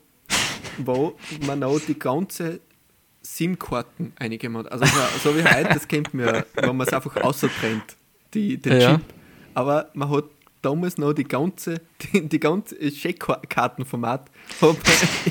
wo 0.77 1.17
man 1.45 1.59
noch 1.59 1.79
die 1.79 1.97
ganze 1.97 2.59
SIM-Karten 3.23 4.13
eingegeben 4.17 4.57
hat. 4.57 4.71
Also 4.71 4.85
so, 4.85 5.29
so 5.29 5.37
wie 5.37 5.43
heute, 5.43 5.69
das 5.73 5.87
kennt 5.87 6.13
man 6.13 6.25
ja, 6.25 6.45
wenn 6.55 6.75
man 6.75 6.87
es 6.87 6.93
einfach 6.93 7.15
außertrennt, 7.17 7.95
die, 8.33 8.57
den 8.57 8.81
Ja. 8.81 8.95
Chip. 8.95 9.05
Aber 9.53 9.89
man 9.93 10.09
hat 10.09 10.25
damals 10.61 10.97
noch 10.97 11.13
die 11.13 11.23
ganze, 11.23 11.81
die, 12.01 12.27
die 12.27 12.39
ganze 12.39 12.77
Checkkartenformat 12.77 14.29
hat 14.61 14.77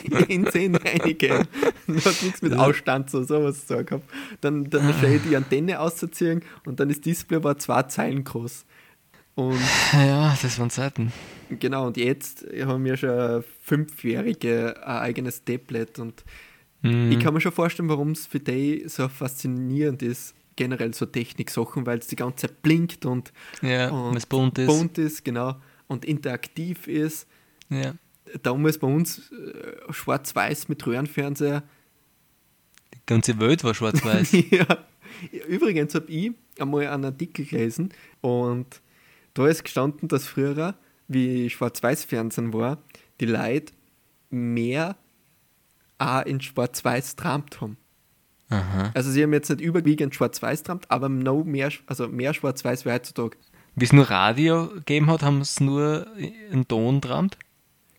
man 0.08 0.25
in 0.25 0.46
10 0.46 0.76
eingegeben. 0.78 1.46
Und 1.87 2.04
hat 2.04 2.22
nichts 2.22 2.42
mit 2.42 2.54
Ausstand 2.54 3.10
so 3.10 3.22
sowas 3.22 3.60
zu 3.62 3.75
sagen 3.75 3.87
gehabt. 3.87 4.10
Dann, 4.40 4.70
dann 4.70 4.94
schnell 4.99 5.18
die 5.20 5.37
Antenne 5.37 5.80
auszuziehen 5.80 6.42
und 6.64 6.80
dann 6.80 6.88
das 6.88 7.00
Display 7.00 7.42
war 7.42 7.58
zwei 7.58 7.82
Zeilen 7.84 8.25
groß. 8.25 8.64
Und 9.34 9.58
Ja, 9.92 10.37
das 10.40 10.58
waren 10.58 10.70
Zeiten. 10.70 11.12
Genau, 11.49 11.87
und 11.87 11.96
jetzt 11.96 12.44
haben 12.64 12.84
wir 12.84 12.96
schon 12.96 13.42
Fünfjährige 13.62 14.76
ein 14.87 14.99
eigenes 14.99 15.44
Tablet 15.44 15.99
und 15.99 16.25
Mhm. 16.82 17.12
ich 17.12 17.18
kann 17.20 17.34
mir 17.34 17.42
schon 17.42 17.52
vorstellen, 17.52 17.90
warum 17.90 18.12
es 18.12 18.26
für 18.26 18.40
die 18.40 18.84
so 18.88 19.06
faszinierend 19.08 20.02
ist, 20.02 20.34
generell 20.56 20.94
so 20.94 21.04
Technik-Sachen, 21.04 21.84
weil 21.84 21.99
es 21.99 22.06
die 22.06 22.16
ganze 22.16 22.46
Zeit 22.49 22.62
blinkt 22.62 23.04
und, 23.04 23.34
ja, 23.60 23.90
und 23.90 24.16
es 24.16 24.25
bunt 24.25 24.58
ist. 24.58 24.66
bunt 24.66 24.96
ist, 24.96 25.22
genau, 25.22 25.56
und 25.88 26.06
interaktiv 26.06 26.87
ist. 26.88 27.26
Ja. 27.68 27.92
Damals 28.42 28.78
bei 28.78 28.87
uns 28.87 29.30
äh, 29.30 29.92
schwarz-weiß 29.92 30.70
mit 30.70 30.87
Röhrenfernseher. 30.87 31.62
Die 32.94 32.99
ganze 33.04 33.38
Welt 33.40 33.62
war 33.62 33.75
schwarz-weiß. 33.75 34.32
ja. 34.50 34.66
Übrigens 35.49 35.94
habe 35.94 36.10
ich 36.10 36.32
einmal 36.58 36.87
einen 36.87 37.04
Artikel 37.04 37.44
gelesen 37.44 37.92
und 38.22 38.80
da 39.40 39.49
ist 39.49 39.64
gestanden, 39.64 40.09
dass 40.09 40.26
früher, 40.26 40.75
wie 41.09 41.50
Schwarz-Weiß-Fernsehen 41.50 42.53
war, 42.53 42.79
die 43.20 43.26
Leute 43.26 43.72
mehr 44.31 44.96
auch 45.98 46.24
in 46.24 46.40
Schwarz-Weiß 46.40 47.16
trampt 47.16 47.61
haben. 47.61 47.76
Aha. 48.48 48.90
Also 48.94 49.11
sie 49.11 49.22
haben 49.22 49.33
jetzt 49.33 49.50
nicht 49.50 49.61
überwiegend 49.61 50.14
Schwarz-Weiß 50.14 50.62
trampt, 50.62 50.90
aber 50.90 51.09
noch 51.09 51.44
mehr, 51.44 51.70
also 51.87 52.09
mehr 52.09 52.35
Schwarz-Weiß 52.35 52.85
wie 52.85 52.90
heutzutage. 52.90 53.37
Wie 53.76 53.85
es 53.85 53.92
nur 53.92 54.11
Radio 54.11 54.68
gegeben 54.68 55.09
hat, 55.11 55.22
haben 55.22 55.40
es 55.40 55.61
nur 55.61 56.07
einen 56.16 56.66
Ton 56.66 57.00
drammt. 57.00 57.38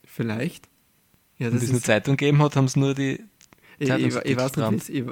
Vielleicht. 0.03 0.67
Ja, 1.37 1.47
Und 1.47 1.53
das 1.55 1.61
wie 1.61 1.65
es 1.65 1.71
nur 1.71 1.79
ist, 1.79 1.85
Zeitung 1.85 2.17
gegeben 2.17 2.41
hat, 2.41 2.55
haben 2.55 2.65
es 2.65 2.75
nur 2.75 2.93
die 2.93 3.23
ich, 3.79 3.89
ich, 3.89 4.15
ich, 4.15 4.37
weiß 4.37 4.57
nicht, 4.57 4.89
ich, 4.89 5.03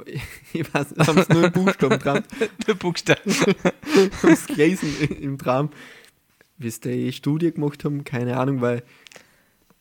ich 0.52 0.74
weiß, 0.74 0.94
haben 1.04 1.18
es 1.18 1.28
nur 1.28 1.50
Buchstaben 1.50 1.98
dran. 1.98 2.22
der 2.68 2.74
Buchstaben. 2.74 3.34
es 4.22 4.46
gelesen 4.46 4.94
im 5.20 5.38
Traum. 5.38 5.70
Wie 6.60 6.70
sie 6.70 6.80
die 6.80 7.12
Studie 7.12 7.50
gemacht 7.52 7.84
haben, 7.84 8.04
keine 8.04 8.36
Ahnung, 8.38 8.60
weil 8.60 8.82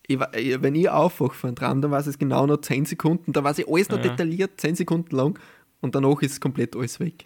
ich, 0.07 0.17
ich- 0.35 0.61
wenn 0.61 0.75
ich 0.75 0.89
aufwache 0.89 1.33
von 1.35 1.55
Traum, 1.55 1.81
dann 1.81 1.91
weiß 1.91 2.07
es 2.07 2.17
genau 2.17 2.45
noch 2.47 2.61
10 2.61 2.85
Sekunden, 2.85 3.33
da 3.33 3.43
weiß 3.43 3.59
ich 3.59 3.67
alles 3.67 3.89
noch 3.89 3.97
Ja. 3.97 4.03
detailliert, 4.03 4.59
10 4.59 4.75
Sekunden 4.75 5.15
lang 5.15 5.37
und 5.81 5.93
danach 5.95 6.21
ist 6.21 6.41
komplett 6.41 6.75
alles 6.75 6.99
weg. 6.99 7.25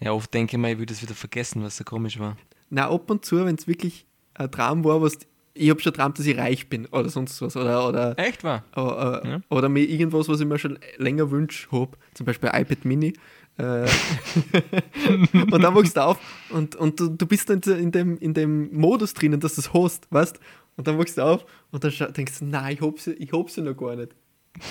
Ja, 0.00 0.12
oft 0.12 0.32
denke 0.32 0.56
ich 0.56 0.60
mir, 0.60 0.72
ich 0.72 0.78
würde 0.78 0.92
es 0.92 1.02
wieder 1.02 1.14
vergessen, 1.14 1.62
was 1.62 1.76
so 1.76 1.84
komisch 1.84 2.18
war. 2.18 2.36
Na, 2.70 2.88
ab 2.90 3.10
und 3.10 3.24
zu, 3.24 3.44
wenn 3.44 3.54
es 3.56 3.66
wirklich 3.68 4.06
ein 4.34 4.50
Traum 4.50 4.84
war, 4.84 5.02
was 5.02 5.18
ich 5.54 5.70
habe 5.70 5.80
schon 5.80 5.92
geträumt, 5.92 6.16
dass 6.18 6.26
ich 6.26 6.38
reich 6.38 6.68
bin 6.68 6.86
oder 6.86 7.08
sonst 7.08 7.42
was 7.42 7.56
oder, 7.56 7.88
oder 7.88 8.16
Echt 8.16 8.44
wahr? 8.44 8.62
Oder, 8.76 9.22
Ja. 9.26 9.40
oder 9.50 9.68
mir 9.68 9.80
irgendwas, 9.84 10.28
was 10.28 10.38
ich 10.40 10.46
mir 10.46 10.58
schon 10.58 10.78
länger 10.98 11.32
wünsche, 11.32 11.68
habe, 11.72 11.96
zum 12.14 12.26
Beispiel 12.26 12.48
iPad 12.52 12.84
Mini. 12.84 13.12
Äh, 13.58 13.88
und 15.32 15.60
dann 15.60 15.74
wachst 15.74 15.96
du 15.96 16.04
auf 16.04 16.18
und, 16.50 16.76
und 16.76 17.00
du, 17.00 17.08
du 17.08 17.26
bist 17.26 17.50
dann 17.50 17.60
in 17.60 17.90
dem, 17.90 18.16
in 18.18 18.32
dem 18.32 18.72
Modus 18.72 19.14
drinnen, 19.14 19.40
dass 19.40 19.56
du 19.56 19.60
es 19.62 19.74
hast, 19.74 20.06
weißt 20.10 20.38
Und 20.76 20.86
dann 20.86 20.96
wachst 20.96 21.18
du 21.18 21.22
auf 21.22 21.44
und 21.72 21.82
dann 21.82 21.92
denkst 22.12 22.38
du, 22.38 22.44
nein, 22.44 22.74
ich 22.74 22.80
hab's, 22.80 23.08
ich 23.08 23.32
hab's 23.32 23.56
ja 23.56 23.64
noch 23.64 23.76
gar 23.76 23.96
nicht. 23.96 24.14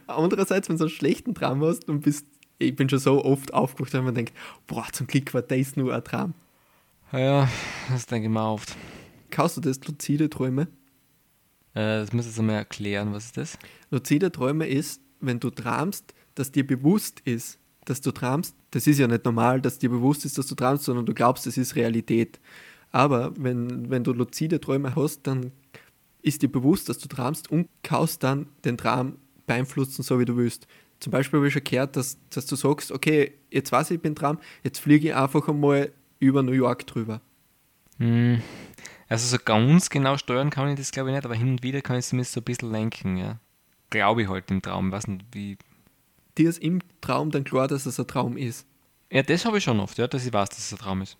Andererseits, 0.07 0.67
wenn 0.67 0.77
du 0.77 0.85
einen 0.85 0.89
schlechten 0.89 1.35
Traum 1.35 1.63
hast 1.63 1.87
und 1.89 2.01
bist, 2.01 2.25
ich 2.57 2.75
bin 2.75 2.89
schon 2.89 2.99
so 2.99 3.23
oft 3.23 3.53
aufgewacht, 3.53 3.93
wenn 3.93 4.03
man 4.03 4.15
denkt, 4.15 4.33
boah, 4.67 4.87
zum 4.91 5.07
Glück 5.07 5.33
war 5.33 5.43
das 5.43 5.75
nur 5.75 5.93
ein 5.93 6.03
Traum. 6.03 6.33
Ja, 7.11 7.47
das 7.89 8.07
denke 8.07 8.27
ich 8.27 8.33
mir 8.33 8.43
oft. 8.43 8.75
Kaufst 9.29 9.57
du 9.57 9.61
das 9.61 9.79
luzide 9.87 10.29
Träume? 10.29 10.63
Äh, 11.73 11.99
das 11.99 12.09
ich 12.09 12.25
jetzt 12.25 12.39
einmal 12.39 12.55
erklären, 12.55 13.13
was 13.13 13.25
ist 13.25 13.37
das? 13.37 13.59
Luzide 13.91 14.31
Träume 14.31 14.67
ist, 14.67 15.01
wenn 15.19 15.39
du 15.39 15.49
träumst, 15.49 16.13
dass 16.39 16.51
dir 16.51 16.65
bewusst 16.65 17.21
ist, 17.25 17.59
dass 17.85 18.01
du 18.01 18.11
träumst. 18.11 18.55
Das 18.71 18.87
ist 18.87 18.99
ja 18.99 19.07
nicht 19.07 19.25
normal, 19.25 19.61
dass 19.61 19.79
dir 19.79 19.89
bewusst 19.89 20.23
ist, 20.25 20.37
dass 20.37 20.47
du 20.47 20.55
träumst, 20.55 20.85
sondern 20.85 21.05
du 21.05 21.13
glaubst, 21.13 21.45
es 21.47 21.57
ist 21.57 21.75
Realität. 21.75 22.39
Aber 22.91 23.33
wenn, 23.37 23.89
wenn 23.89 24.03
du 24.03 24.13
luzide 24.13 24.59
Träume 24.59 24.95
hast, 24.95 25.27
dann 25.27 25.51
ist 26.21 26.41
dir 26.41 26.51
bewusst, 26.51 26.89
dass 26.89 26.97
du 26.97 27.07
träumst 27.07 27.51
und 27.51 27.67
kannst 27.83 28.23
dann 28.23 28.47
den 28.63 28.77
Traum 28.77 29.17
beeinflussen, 29.45 30.03
so 30.03 30.19
wie 30.19 30.25
du 30.25 30.37
willst. 30.37 30.67
Zum 30.99 31.11
Beispiel 31.11 31.39
habe 31.39 31.47
ich 31.47 31.53
schon 31.53 31.63
gehört, 31.63 31.95
dass, 31.95 32.17
dass 32.29 32.45
du 32.45 32.55
sagst, 32.55 32.91
okay, 32.91 33.33
jetzt 33.51 33.71
weiß 33.71 33.91
ich, 33.91 33.95
ich 33.95 34.01
bin 34.01 34.15
Traum, 34.15 34.39
jetzt 34.63 34.79
fliege 34.79 35.09
ich 35.09 35.15
einfach 35.15 35.47
einmal 35.47 35.91
über 36.19 36.43
New 36.43 36.51
York 36.51 36.85
drüber. 36.87 37.21
Hm. 37.97 38.41
Also 39.07 39.27
so 39.27 39.43
ganz 39.43 39.89
genau 39.89 40.17
steuern 40.17 40.49
kann 40.49 40.69
ich 40.69 40.77
das 40.77 40.91
glaube 40.91 41.09
ich 41.09 41.15
nicht, 41.15 41.25
aber 41.25 41.35
hin 41.35 41.49
und 41.49 41.63
wieder 41.63 41.81
kann 41.81 41.95
ich 41.95 42.05
es 42.05 42.09
zumindest 42.09 42.33
so 42.33 42.41
ein 42.41 42.43
bisschen 42.43 42.71
lenken, 42.71 43.17
ja. 43.17 43.39
Glaube 43.89 44.21
ich 44.21 44.29
halt 44.29 44.51
im 44.51 44.61
Traum, 44.61 44.91
weiß 44.91 45.07
nicht 45.07 45.25
wie. 45.31 45.57
Dir 46.39 46.49
ist 46.49 46.57
im 46.59 46.79
Traum 47.01 47.29
dann 47.31 47.43
klar, 47.43 47.67
dass 47.67 47.85
es 47.85 47.99
ein 47.99 48.07
Traum 48.07 48.37
ist. 48.37 48.65
Ja, 49.11 49.21
das 49.23 49.43
habe 49.45 49.57
ich 49.57 49.63
schon 49.65 49.79
oft, 49.79 49.97
ja, 49.97 50.07
dass 50.07 50.25
ich 50.25 50.31
weiß, 50.33 50.49
dass 50.49 50.59
es 50.59 50.71
ein 50.71 50.77
Traum 50.79 51.01
ist. 51.01 51.17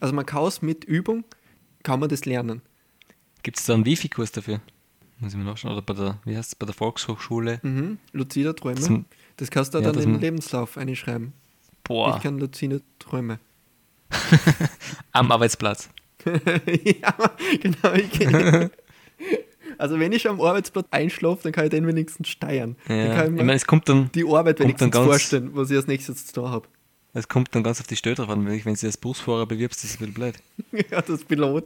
Also 0.00 0.12
man 0.14 0.26
kann 0.26 0.44
es 0.44 0.60
mit 0.62 0.84
Übung, 0.84 1.24
kann 1.84 2.00
man 2.00 2.08
das 2.08 2.24
lernen. 2.24 2.60
Gibt 3.44 3.58
es 3.58 3.66
da 3.66 3.74
einen 3.74 3.84
Wifi-Kurs 3.86 4.32
dafür? 4.32 4.60
Muss 5.20 5.32
ich 5.32 5.38
mir 5.38 5.44
nachschauen. 5.44 5.72
Oder 5.72 5.82
bei 5.82 5.94
der, 5.94 6.18
wie 6.24 6.36
heißt 6.36 6.48
es, 6.50 6.54
bei 6.56 6.66
der 6.66 6.74
Volkshochschule? 6.74 7.60
Mhm. 7.62 7.98
Luzide 8.12 8.54
Träume. 8.56 8.80
Zum- 8.80 9.04
Das 9.36 9.50
kannst 9.50 9.74
du 9.74 9.78
Ja, 9.78 9.92
dann 9.92 10.10
man- 10.10 10.20
Lebenslauf 10.20 10.76
einschreiben. 10.76 11.32
Boah, 11.84 12.16
Ich 12.16 12.22
kann 12.22 12.38
luzide 12.38 12.82
Träume. 12.98 13.38
am 15.12 15.30
Arbeitsplatz. 15.30 15.88
ja, 16.26 17.14
genau. 17.60 17.92
Ich 17.94 18.10
also 19.82 19.98
wenn 19.98 20.12
ich 20.12 20.28
am 20.28 20.40
Arbeitsplatz 20.40 20.86
einschlafe, 20.90 21.42
dann 21.44 21.52
kann 21.52 21.64
ich 21.64 21.70
den 21.70 21.86
wenigstens 21.86 22.28
steuern. 22.28 22.76
Dann 22.88 22.96
Ja. 22.98 23.14
kann 23.14 23.24
Ich 23.24 23.30
ich 23.30 23.30
meine, 23.36 23.44
mir 23.44 23.52
es 23.54 23.66
kommt 23.66 23.88
dann, 23.88 24.10
die 24.14 24.24
Arbeit 24.24 24.60
dann 24.60 24.66
wenigstens 24.68 24.90
ganz- 24.92 25.06
vorstellen, 25.06 25.50
was 25.54 25.70
ich 25.70 25.76
als 25.76 25.86
nächstes 25.86 26.26
zu 26.26 26.32
tun 26.34 26.48
habe. 26.50 26.66
es 27.14 27.28
kommt 27.28 27.54
dann 27.54 27.62
ganz 27.62 27.78
auf 27.80 27.86
die 27.86 27.96
Stelle 27.96 28.14
drauf 28.16 28.30
an, 28.30 28.46
wenn 28.46 28.54
ich- 28.54 28.64
wenn 28.64 28.74
du 28.74 28.86
als 28.86 28.96
Busfahrer 28.96 29.44
bewirbst, 29.46 29.84
ist 29.84 29.90
es 29.90 29.96
ein 30.00 30.12
bisschen 30.12 30.14
blöd. 30.14 30.34
ja, 30.90 31.02
das 31.02 31.24
Pilot. 31.24 31.64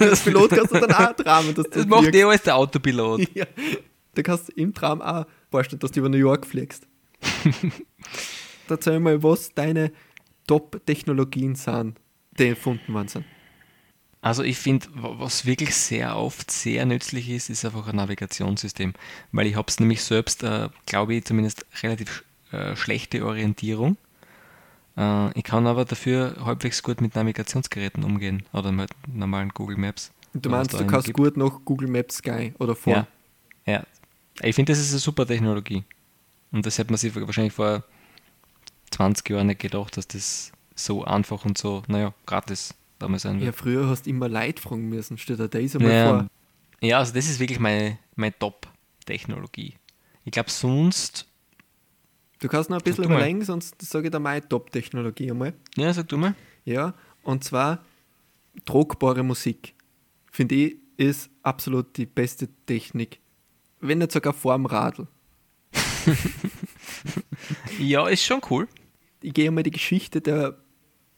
das 0.00 0.20
Pilot 0.22 0.50
kannst 0.50 0.74
du 0.74 0.80
dann 0.80 0.92
auch 0.92 1.12
trauen, 1.14 1.54
dass 1.54 1.64
du 1.66 1.70
Das 1.70 1.86
macht 1.86 2.14
eh 2.14 2.22
alles 2.24 2.42
der 2.42 2.56
Autopilot. 2.56 3.28
Ja. 3.34 3.44
Da 4.14 4.22
kannst 4.22 4.48
du 4.48 4.52
im 4.60 4.72
Traum 4.74 5.00
auch 5.02 5.26
vorstellen, 5.50 5.78
dass 5.80 5.90
du 5.92 6.00
über 6.00 6.08
New 6.08 6.16
York 6.16 6.46
fliegst. 6.46 6.86
Erzähl 8.68 9.00
mal, 9.00 9.22
was 9.22 9.54
deine 9.54 9.92
Top-Technologien 10.46 11.54
sind, 11.54 11.98
die 12.38 12.48
erfunden 12.48 12.92
worden 12.94 13.08
sind. 13.08 13.24
Also 14.20 14.42
ich 14.42 14.58
finde, 14.58 14.86
was 14.94 15.46
wirklich 15.46 15.74
sehr 15.76 16.16
oft 16.16 16.50
sehr 16.50 16.84
nützlich 16.86 17.30
ist, 17.30 17.50
ist 17.50 17.64
einfach 17.64 17.86
ein 17.86 17.96
Navigationssystem, 17.96 18.94
weil 19.30 19.46
ich 19.46 19.54
habe 19.54 19.68
es 19.68 19.78
nämlich 19.78 20.02
selbst, 20.02 20.42
äh, 20.42 20.68
glaube 20.86 21.14
ich, 21.14 21.24
zumindest 21.24 21.66
relativ 21.82 22.24
äh, 22.50 22.74
schlechte 22.74 23.24
Orientierung. 23.24 23.96
Äh, 24.96 25.38
ich 25.38 25.44
kann 25.44 25.66
aber 25.68 25.84
dafür 25.84 26.36
halbwegs 26.44 26.82
gut 26.82 27.00
mit 27.00 27.14
Navigationsgeräten 27.14 28.02
umgehen 28.02 28.42
oder 28.52 28.72
mit 28.72 28.90
normalen 29.06 29.50
Google 29.50 29.76
Maps. 29.76 30.10
Du 30.34 30.50
meinst, 30.50 30.72
du 30.72 30.86
kannst 30.86 31.06
gibt. 31.06 31.18
gut 31.18 31.36
noch 31.36 31.64
Google 31.64 31.88
Maps 31.88 32.16
Sky 32.16 32.52
oder 32.58 32.74
vor? 32.74 32.92
Ja, 32.92 33.72
ja. 33.72 33.84
Ich 34.42 34.54
finde, 34.54 34.72
das 34.72 34.80
ist 34.80 34.90
eine 34.90 35.00
super 35.00 35.26
Technologie. 35.26 35.84
Und 36.50 36.66
das 36.66 36.78
hätte 36.78 36.90
man 36.90 36.98
sich 36.98 37.14
wahrscheinlich 37.14 37.52
vor 37.52 37.84
20 38.90 39.28
Jahren 39.30 39.46
nicht 39.48 39.60
gedacht, 39.60 39.96
dass 39.96 40.08
das 40.08 40.52
so 40.74 41.04
einfach 41.04 41.44
und 41.44 41.58
so, 41.58 41.82
naja, 41.88 42.14
gratis 42.26 42.74
damals 42.98 43.22
sein 43.22 43.36
wird. 43.36 43.46
Ja, 43.46 43.52
früher 43.52 43.88
hast 43.88 44.06
du 44.06 44.10
immer 44.10 44.28
Leid 44.28 44.60
fragen 44.60 44.88
müssen, 44.88 45.18
steht 45.18 45.40
da 45.40 45.48
das 45.48 45.76
einmal 45.76 45.92
ja, 45.92 46.08
vor. 46.08 46.28
Ja, 46.80 46.98
also 46.98 47.12
das 47.12 47.28
ist 47.28 47.40
wirklich 47.40 47.58
meine, 47.58 47.98
meine 48.14 48.38
Top-Technologie. 48.38 49.74
Ich 50.24 50.32
glaube, 50.32 50.50
sonst. 50.50 51.26
Du 52.40 52.48
kannst 52.48 52.70
noch 52.70 52.78
ein 52.78 52.84
bisschen 52.84 53.04
überlegen, 53.04 53.44
sonst 53.44 53.82
sage 53.82 54.06
ich 54.06 54.12
da 54.12 54.20
meine 54.20 54.48
Top-Technologie 54.48 55.30
einmal. 55.30 55.54
Ja, 55.76 55.92
sag 55.92 56.08
du 56.08 56.18
mal. 56.18 56.34
Ja, 56.64 56.94
und 57.22 57.42
zwar 57.42 57.84
druckbare 58.64 59.22
Musik. 59.22 59.74
Finde 60.30 60.54
ich, 60.54 60.76
ist 60.96 61.30
absolut 61.42 61.96
die 61.96 62.06
beste 62.06 62.48
Technik. 62.66 63.20
Wenn 63.80 63.98
nicht 63.98 64.12
sogar 64.12 64.32
vor 64.32 64.54
dem 64.54 64.66
Radl. 64.66 65.06
ja, 67.78 68.06
ist 68.08 68.24
schon 68.24 68.40
cool. 68.50 68.68
Ich 69.20 69.34
gehe 69.34 69.48
einmal 69.48 69.62
die 69.62 69.70
Geschichte 69.70 70.20
der 70.20 70.58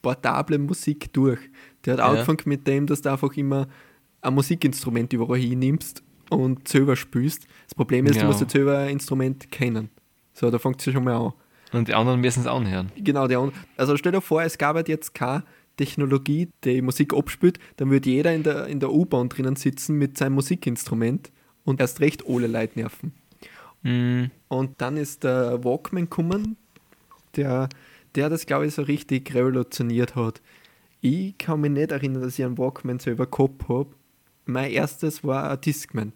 portablen 0.03 0.67
Musik 0.67 1.13
durch. 1.13 1.41
Der 1.85 1.95
hat 1.95 2.01
ja. 2.01 2.07
angefangen 2.07 2.43
mit 2.45 2.67
dem, 2.67 2.87
dass 2.87 3.03
du 3.03 3.11
einfach 3.11 3.37
immer 3.37 3.69
ein 4.23 4.35
Musikinstrument 4.35 5.13
überall 5.13 5.39
hinnimmst 5.39 6.03
und 6.31 6.69
selber 6.69 6.97
spielst. 6.97 7.47
Das 7.67 7.75
Problem 7.75 8.07
ist, 8.07 8.17
ja. 8.17 8.23
du 8.23 8.29
musst 8.29 8.41
jetzt 8.41 8.53
selber 8.53 8.79
ein 8.79 8.91
Instrument 8.91 9.51
kennen. 9.51 9.91
So, 10.33 10.51
da 10.51 10.59
fängt 10.59 10.81
es 10.81 10.87
ja 10.87 10.93
schon 10.93 11.05
mal 11.05 11.17
an. 11.17 11.33
Und 11.73 11.89
die 11.89 11.95
anderen 11.95 12.21
müssen 12.21 12.41
es 12.41 12.47
anhören. 12.47 12.91
Genau, 12.97 13.29
die 13.29 13.37
anderen. 13.37 13.55
Also 13.77 13.97
stell 13.97 14.13
dir 14.13 14.21
vor, 14.21 14.43
es 14.43 14.59
gab 14.59 14.77
halt 14.77 14.89
jetzt 14.89 15.15
keine 15.15 15.45
Technologie, 15.77 16.49
die 16.65 16.83
Musik 16.83 17.15
abspielt, 17.15 17.59
dann 17.77 17.91
würde 17.91 18.11
jeder 18.11 18.35
in 18.35 18.43
der, 18.43 18.67
in 18.67 18.81
der 18.81 18.93
U-Bahn 18.93 19.29
drinnen 19.29 19.57
sitzen 19.57 19.97
mit 19.97 20.19
seinem 20.19 20.35
Musikinstrument 20.35 21.31
und 21.65 21.81
erst 21.81 22.01
recht 22.01 22.25
alle 22.29 22.49
Leute 22.49 22.79
nerven. 22.79 23.13
Mm. 23.83 24.25
Und 24.49 24.81
dann 24.81 24.97
ist 24.97 25.25
der 25.25 25.65
Walkman 25.65 26.05
gekommen, 26.05 26.57
der, 27.37 27.69
der 28.15 28.29
das, 28.29 28.47
glaube 28.47 28.67
ich, 28.67 28.75
so 28.75 28.83
richtig 28.83 29.35
revolutioniert 29.35 30.17
hat. 30.17 30.41
Ich 31.01 31.39
kann 31.39 31.61
mich 31.61 31.71
nicht 31.71 31.93
erinnern, 31.93 32.23
dass 32.23 32.39
ich 32.39 32.45
einen 32.45 32.59
Walkman 32.59 32.99
selber 32.99 33.27
gehabt 33.27 33.69
habe. 33.69 33.89
Mein 34.45 34.71
erstes 34.71 35.25
war 35.25 35.51
ein 35.51 35.61
Discman. 35.61 36.13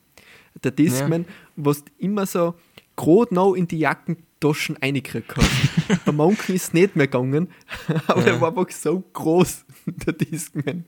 Der 0.63 0.71
Discman, 0.71 1.23
ja. 1.23 1.29
was 1.57 1.85
immer 1.99 2.27
so 2.27 2.55
gerade 2.97 3.35
noch 3.35 3.55
in 3.55 3.67
die 3.67 3.79
Jackentaschen 3.79 4.77
reingekriegt 4.77 5.37
hast. 5.37 6.05
Bei 6.05 6.13
manchen 6.13 6.55
ist 6.55 6.69
es 6.69 6.73
nicht 6.73 6.97
mehr 6.97 7.07
gegangen, 7.07 7.49
aber 8.07 8.21
ja. 8.21 8.25
der 8.27 8.41
war 8.41 8.51
einfach 8.51 8.71
so 8.71 9.03
groß, 9.13 9.65
der 9.87 10.13
Discman. 10.13 10.85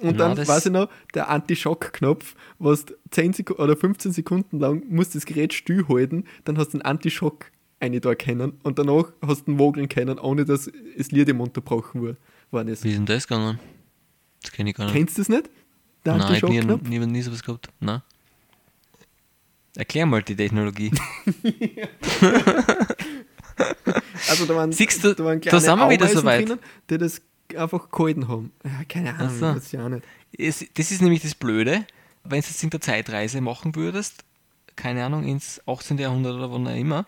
Und 0.00 0.18
dann, 0.18 0.36
ja, 0.36 0.46
weiß 0.46 0.66
ich 0.66 0.72
noch, 0.72 0.88
der 1.14 1.28
Anti-Schock-Knopf, 1.30 2.34
was 2.58 2.86
10 3.10 3.32
Sekunden 3.32 3.62
oder 3.62 3.76
15 3.76 4.12
Sekunden 4.12 4.58
lang 4.58 4.82
musst 4.88 5.14
das 5.14 5.24
Gerät 5.24 5.54
stillhalten, 5.54 6.26
dann 6.44 6.58
hast 6.58 6.74
du 6.74 6.78
einen 6.78 6.82
Anti-Schock 6.82 7.46
eine 7.80 8.00
da 8.00 8.10
erkennen 8.10 8.54
und 8.62 8.78
danach 8.78 9.12
hast 9.26 9.46
du 9.46 9.52
einen 9.52 9.58
Wogeln 9.58 9.88
kennen, 9.88 10.18
ohne 10.18 10.44
dass 10.44 10.70
das 10.96 11.10
Lied 11.10 11.28
im 11.28 11.40
unterbrochen 11.40 12.16
worden 12.50 12.68
ist. 12.68 12.84
Wie 12.84 12.90
ist 12.90 12.96
denn 12.96 13.06
das 13.06 13.26
gegangen? 13.26 13.58
Das 14.42 14.52
kenne 14.52 14.70
ich 14.70 14.76
gar 14.76 14.84
nicht. 14.84 14.94
Kennst 14.94 15.18
du 15.18 15.22
das 15.22 15.28
nicht? 15.28 15.50
Der 16.04 16.16
Nein, 16.16 16.34
ich 16.34 16.42
habe 16.42 16.52
nie, 16.52 16.98
nie, 16.98 17.06
nie 17.06 17.22
sowas 17.22 17.42
gehabt. 17.42 17.68
Nein. 17.80 18.02
Erklär 19.76 20.06
mal 20.06 20.22
die 20.22 20.36
Technologie. 20.36 20.92
also 24.28 24.46
da 24.46 24.54
waren, 24.54 24.72
Siehst 24.72 25.02
du, 25.04 25.14
da, 25.14 25.24
waren 25.24 25.40
da 25.40 25.60
sind 25.60 25.78
wir 25.78 25.90
wieder 25.90 26.08
so 26.08 26.24
weit. 26.24 26.48
Drinnen, 26.48 26.60
die 26.90 26.98
das 26.98 27.20
einfach 27.56 27.90
gehalten 27.90 28.28
haben. 28.28 28.52
Ja, 28.64 28.84
keine 28.88 29.14
Ahnung, 29.14 29.38
so. 29.38 29.54
das 29.54 29.72
ja 29.72 29.88
nicht. 29.88 30.04
Es, 30.36 30.64
das 30.74 30.90
ist 30.90 31.02
nämlich 31.02 31.22
das 31.22 31.34
Blöde, 31.34 31.86
wenn 32.24 32.40
du 32.40 32.46
jetzt 32.46 32.62
in 32.62 32.70
der 32.70 32.80
Zeitreise 32.80 33.40
machen 33.40 33.74
würdest, 33.74 34.24
keine 34.76 35.04
Ahnung, 35.04 35.24
ins 35.24 35.60
18. 35.66 35.98
Jahrhundert 35.98 36.34
oder 36.34 36.50
wann 36.50 36.66
auch 36.66 36.76
immer, 36.76 37.06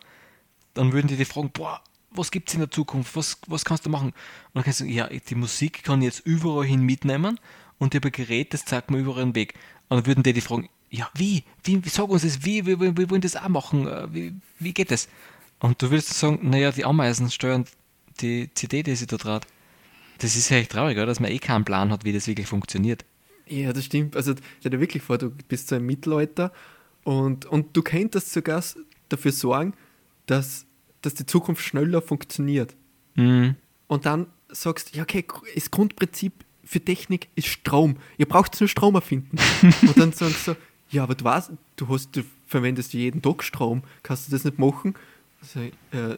dann 0.76 0.92
würden 0.92 1.08
die 1.08 1.16
dich 1.16 1.28
fragen, 1.28 1.50
boah, 1.52 1.80
was 2.10 2.30
gibt 2.30 2.48
es 2.48 2.54
in 2.54 2.60
der 2.60 2.70
Zukunft, 2.70 3.14
was, 3.16 3.38
was 3.46 3.64
kannst 3.64 3.86
du 3.86 3.90
machen? 3.90 4.08
Und 4.08 4.14
dann 4.54 4.64
kannst 4.64 4.80
du 4.80 4.84
sagen, 4.84 4.94
ja, 4.94 5.08
die 5.08 5.34
Musik 5.34 5.84
kann 5.84 6.00
ich 6.00 6.06
jetzt 6.06 6.26
überall 6.26 6.64
hin 6.64 6.82
mitnehmen 6.82 7.38
und 7.78 7.94
ich 7.94 7.98
habe 7.98 8.08
ein 8.08 8.12
Gerät, 8.12 8.54
das 8.54 8.64
zeigt 8.64 8.90
mir 8.90 8.98
überall 8.98 9.22
einen 9.22 9.34
Weg. 9.34 9.54
Und 9.88 9.98
dann 9.98 10.06
würden 10.06 10.22
die 10.22 10.32
dich 10.32 10.44
fragen, 10.44 10.68
ja, 10.90 11.10
wie? 11.14 11.44
wie? 11.64 11.80
Sag 11.86 12.08
uns 12.08 12.22
das, 12.22 12.44
wie? 12.44 12.64
Wir, 12.64 12.80
wir, 12.80 12.96
wir 12.96 13.10
wollen 13.10 13.20
das 13.20 13.36
auch 13.36 13.48
machen. 13.48 13.86
Äh, 13.86 14.14
wie, 14.14 14.34
wie 14.58 14.72
geht 14.72 14.90
das? 14.90 15.08
Und 15.58 15.80
du 15.82 15.90
würdest 15.90 16.14
sagen, 16.14 16.38
naja, 16.42 16.70
die 16.72 16.84
Ameisen 16.84 17.30
steuern 17.30 17.64
die 18.20 18.50
CD, 18.54 18.82
die 18.82 18.96
sie 18.96 19.06
da 19.06 19.16
draht. 19.16 19.46
Das 20.18 20.36
ist 20.36 20.48
ja 20.48 20.58
echt 20.58 20.72
traurig, 20.72 20.96
oder? 20.96 21.06
dass 21.06 21.20
man 21.20 21.30
eh 21.30 21.38
keinen 21.38 21.64
Plan 21.64 21.90
hat, 21.90 22.04
wie 22.04 22.12
das 22.12 22.26
wirklich 22.26 22.46
funktioniert. 22.46 23.04
Ja, 23.46 23.72
das 23.72 23.84
stimmt. 23.84 24.16
Also 24.16 24.34
stell 24.60 24.70
dir 24.70 24.80
wirklich 24.80 25.02
vor, 25.02 25.18
du 25.18 25.30
bist 25.30 25.68
so 25.68 25.76
im 25.76 25.86
Mittelalter 25.86 26.52
und, 27.04 27.46
und 27.46 27.76
du 27.76 27.82
könntest 27.82 28.32
sogar 28.32 28.62
dafür 29.08 29.32
sorgen, 29.32 29.74
dass, 30.26 30.65
dass 31.06 31.14
die 31.14 31.24
Zukunft 31.24 31.64
schneller 31.64 32.02
funktioniert. 32.02 32.74
Mhm. 33.14 33.54
Und 33.86 34.04
dann 34.04 34.26
sagst 34.48 34.92
du, 34.92 34.98
ja, 34.98 35.04
okay, 35.04 35.24
das 35.54 35.70
Grundprinzip 35.70 36.32
für 36.64 36.80
Technik 36.80 37.28
ist 37.36 37.46
Strom. 37.46 37.96
Ihr 38.18 38.26
braucht 38.26 38.60
nur 38.60 38.68
Strom 38.68 38.96
erfinden. 38.96 39.38
und 39.82 39.96
dann 39.96 40.12
sagst 40.12 40.48
du, 40.48 40.56
ja, 40.90 41.04
aber 41.04 41.14
du 41.14 41.24
weißt, 41.24 41.52
du, 41.76 41.88
hast, 41.88 42.16
du 42.16 42.22
verwendest 42.46 42.92
jeden 42.92 43.22
Tag 43.22 43.42
Strom, 43.44 43.82
kannst 44.02 44.26
du 44.26 44.32
das 44.32 44.44
nicht 44.44 44.58
machen? 44.58 44.94
Also, 45.40 45.60
äh, 45.60 46.16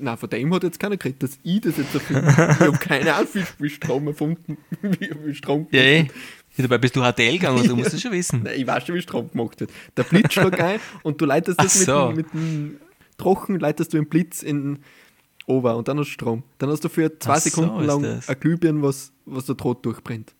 na, 0.00 0.16
von 0.16 0.30
dem 0.30 0.54
hat 0.54 0.62
jetzt 0.62 0.78
keiner 0.78 0.96
geredet, 0.96 1.22
dass 1.22 1.38
ich 1.42 1.60
das 1.60 1.76
jetzt 1.76 1.94
erfinde. 1.94 2.28
ich 2.28 2.36
habe 2.60 2.78
keine 2.78 3.14
Ahnung, 3.14 3.28
wie 3.58 3.70
Strom 3.70 4.06
erfunden, 4.06 4.58
wie, 4.82 5.10
wie 5.24 5.34
Strom 5.34 5.66
ja, 5.70 5.80
ey. 5.80 6.10
Ja, 6.56 6.62
dabei 6.62 6.78
bist 6.78 6.96
du 6.96 7.02
HTL 7.02 7.32
gegangen, 7.32 7.66
du 7.66 7.76
musst 7.76 7.92
das 7.92 8.00
schon 8.02 8.12
wissen. 8.12 8.42
Nein, 8.44 8.54
ich 8.56 8.66
weiß 8.66 8.86
schon, 8.86 8.94
wie 8.94 9.02
Strom 9.02 9.30
gemacht 9.30 9.60
wird. 9.60 9.70
Der 9.96 10.04
Blitz 10.04 10.32
schlägt 10.32 10.60
ein 10.60 10.80
und 11.02 11.20
du 11.20 11.26
leitest 11.26 11.60
das 11.60 11.84
so. 11.84 12.08
mit, 12.08 12.32
mit 12.32 12.34
dem 12.34 12.76
Trochen, 13.18 13.58
leitest 13.58 13.92
du 13.92 13.98
den 13.98 14.08
Blitz 14.08 14.42
in 14.42 14.80
Over 15.46 15.76
und 15.76 15.88
dann 15.88 15.98
hast 15.98 16.08
du 16.08 16.12
Strom. 16.12 16.42
Dann 16.58 16.70
hast 16.70 16.84
du 16.84 16.88
für 16.88 17.18
zwei 17.18 17.34
Ach 17.34 17.40
Sekunden 17.40 17.80
so 17.80 17.86
lang 17.86 18.20
ein 18.26 18.40
Glühbirn, 18.40 18.82
was, 18.82 19.12
was 19.24 19.46
der 19.46 19.54
Draht 19.54 19.84
durchbrennt. 19.84 20.34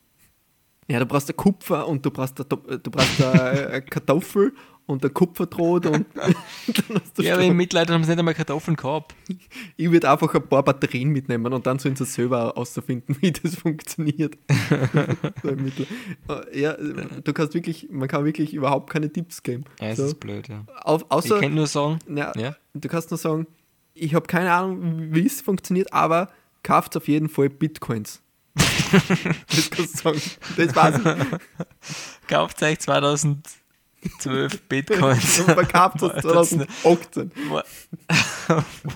Ja, 0.89 0.99
du 1.01 1.07
brauchst 1.07 1.29
ein 1.29 1.37
Kupfer 1.37 1.87
und 1.87 2.05
du 2.05 2.11
brauchst 2.11 2.39
eine, 2.41 2.79
du 2.79 2.91
brauchst 2.91 3.23
eine 3.23 3.83
Kartoffel 3.91 4.53
und 4.87 5.05
ein 5.05 5.13
Kupferdraht 5.13 5.87
und 5.87 6.07
dann 6.15 6.35
hast 6.95 7.19
du 7.19 7.23
Ja, 7.23 7.35
aber 7.35 7.45
im 7.45 7.57
Mittelalter 7.57 7.95
haben 7.95 8.05
sie 8.05 8.11
nicht 8.11 8.19
einmal 8.19 8.35
Kartoffeln 8.35 8.77
gehabt. 8.77 9.15
Ich 9.77 9.91
würde 9.91 10.11
einfach 10.11 10.33
ein 10.35 10.49
paar 10.49 10.63
Batterien 10.63 11.11
mitnehmen 11.11 11.53
und 11.53 11.67
dann 11.67 11.79
sollen 11.79 11.97
sie 11.97 12.05
selber 12.05 12.57
auszufinden, 12.57 13.17
wie 13.21 13.33
das 13.33 13.57
funktioniert. 13.57 14.39
Äh, 16.29 16.61
ja, 16.61 16.73
du 16.75 17.33
kannst 17.33 17.55
wirklich, 17.55 17.89
man 17.91 18.09
kann 18.09 18.25
wirklich 18.25 18.53
überhaupt 18.53 18.91
keine 18.91 19.13
Tipps 19.13 19.43
geben. 19.43 19.65
Ja, 19.81 19.89
es 19.89 19.99
so. 19.99 20.07
ist 20.07 20.21
blöd, 20.21 20.49
ja. 20.49 20.65
Auf, 20.83 21.05
außer, 21.09 21.37
ich 21.37 21.43
kann 21.43 21.55
nur 21.55 21.67
sagen, 21.67 21.99
na, 22.07 22.33
ja. 22.37 22.57
du 22.75 22.89
kannst 22.89 23.11
nur 23.11 23.19
sagen, 23.19 23.47
ich 23.95 24.15
habe 24.15 24.27
keine 24.27 24.53
Ahnung, 24.53 25.15
wie 25.15 25.27
es 25.27 25.41
funktioniert, 25.41 25.93
aber 25.93 26.31
kauft 26.63 26.97
auf 26.97 27.09
jeden 27.09 27.29
Fall 27.29 27.49
Bitcoins. 27.49 28.23
das 28.55 29.71
kannst 29.71 29.95
du 29.95 29.99
sagen. 29.99 30.21
Das 30.57 30.75
war's. 30.75 31.01
Kauft 32.29 32.63
euch 32.63 32.79
2012 34.21 34.63
Bitcoins. 34.63 35.39
Und 35.47 35.55
verkauft 35.55 36.03
es 36.03 36.23
2018. 36.23 37.31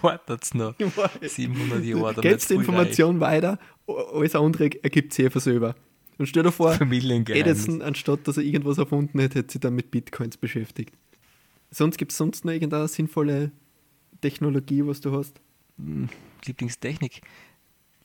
Wartet 0.02 0.54
noch. 0.54 0.74
700 1.20 1.84
Jahre. 1.84 2.20
Gebt 2.20 2.50
die 2.50 2.54
Information 2.54 3.20
weiter, 3.20 3.58
alles 3.86 4.34
andere 4.34 4.70
ergibt 4.82 5.12
sich 5.12 5.24
einfach 5.26 5.40
selber. 5.40 5.74
Und 6.18 6.26
stell 6.26 6.42
dir 6.42 6.52
vor, 6.52 6.78
Edison, 6.80 7.80
anstatt 7.80 8.28
dass 8.28 8.36
er 8.36 8.42
irgendwas 8.42 8.76
erfunden 8.76 9.18
hätte, 9.20 9.38
hätte 9.38 9.52
sich 9.52 9.60
dann 9.60 9.74
mit 9.74 9.90
Bitcoins 9.90 10.36
beschäftigt. 10.36 10.94
Sonst 11.70 11.96
gibt 11.96 12.12
es 12.12 12.18
sonst 12.18 12.44
noch 12.44 12.52
irgendeine 12.52 12.88
sinnvolle 12.88 13.52
Technologie, 14.20 14.84
was 14.86 15.00
du 15.00 15.16
hast? 15.16 15.40
Hm, 15.78 16.08
Lieblingstechnik. 16.44 17.22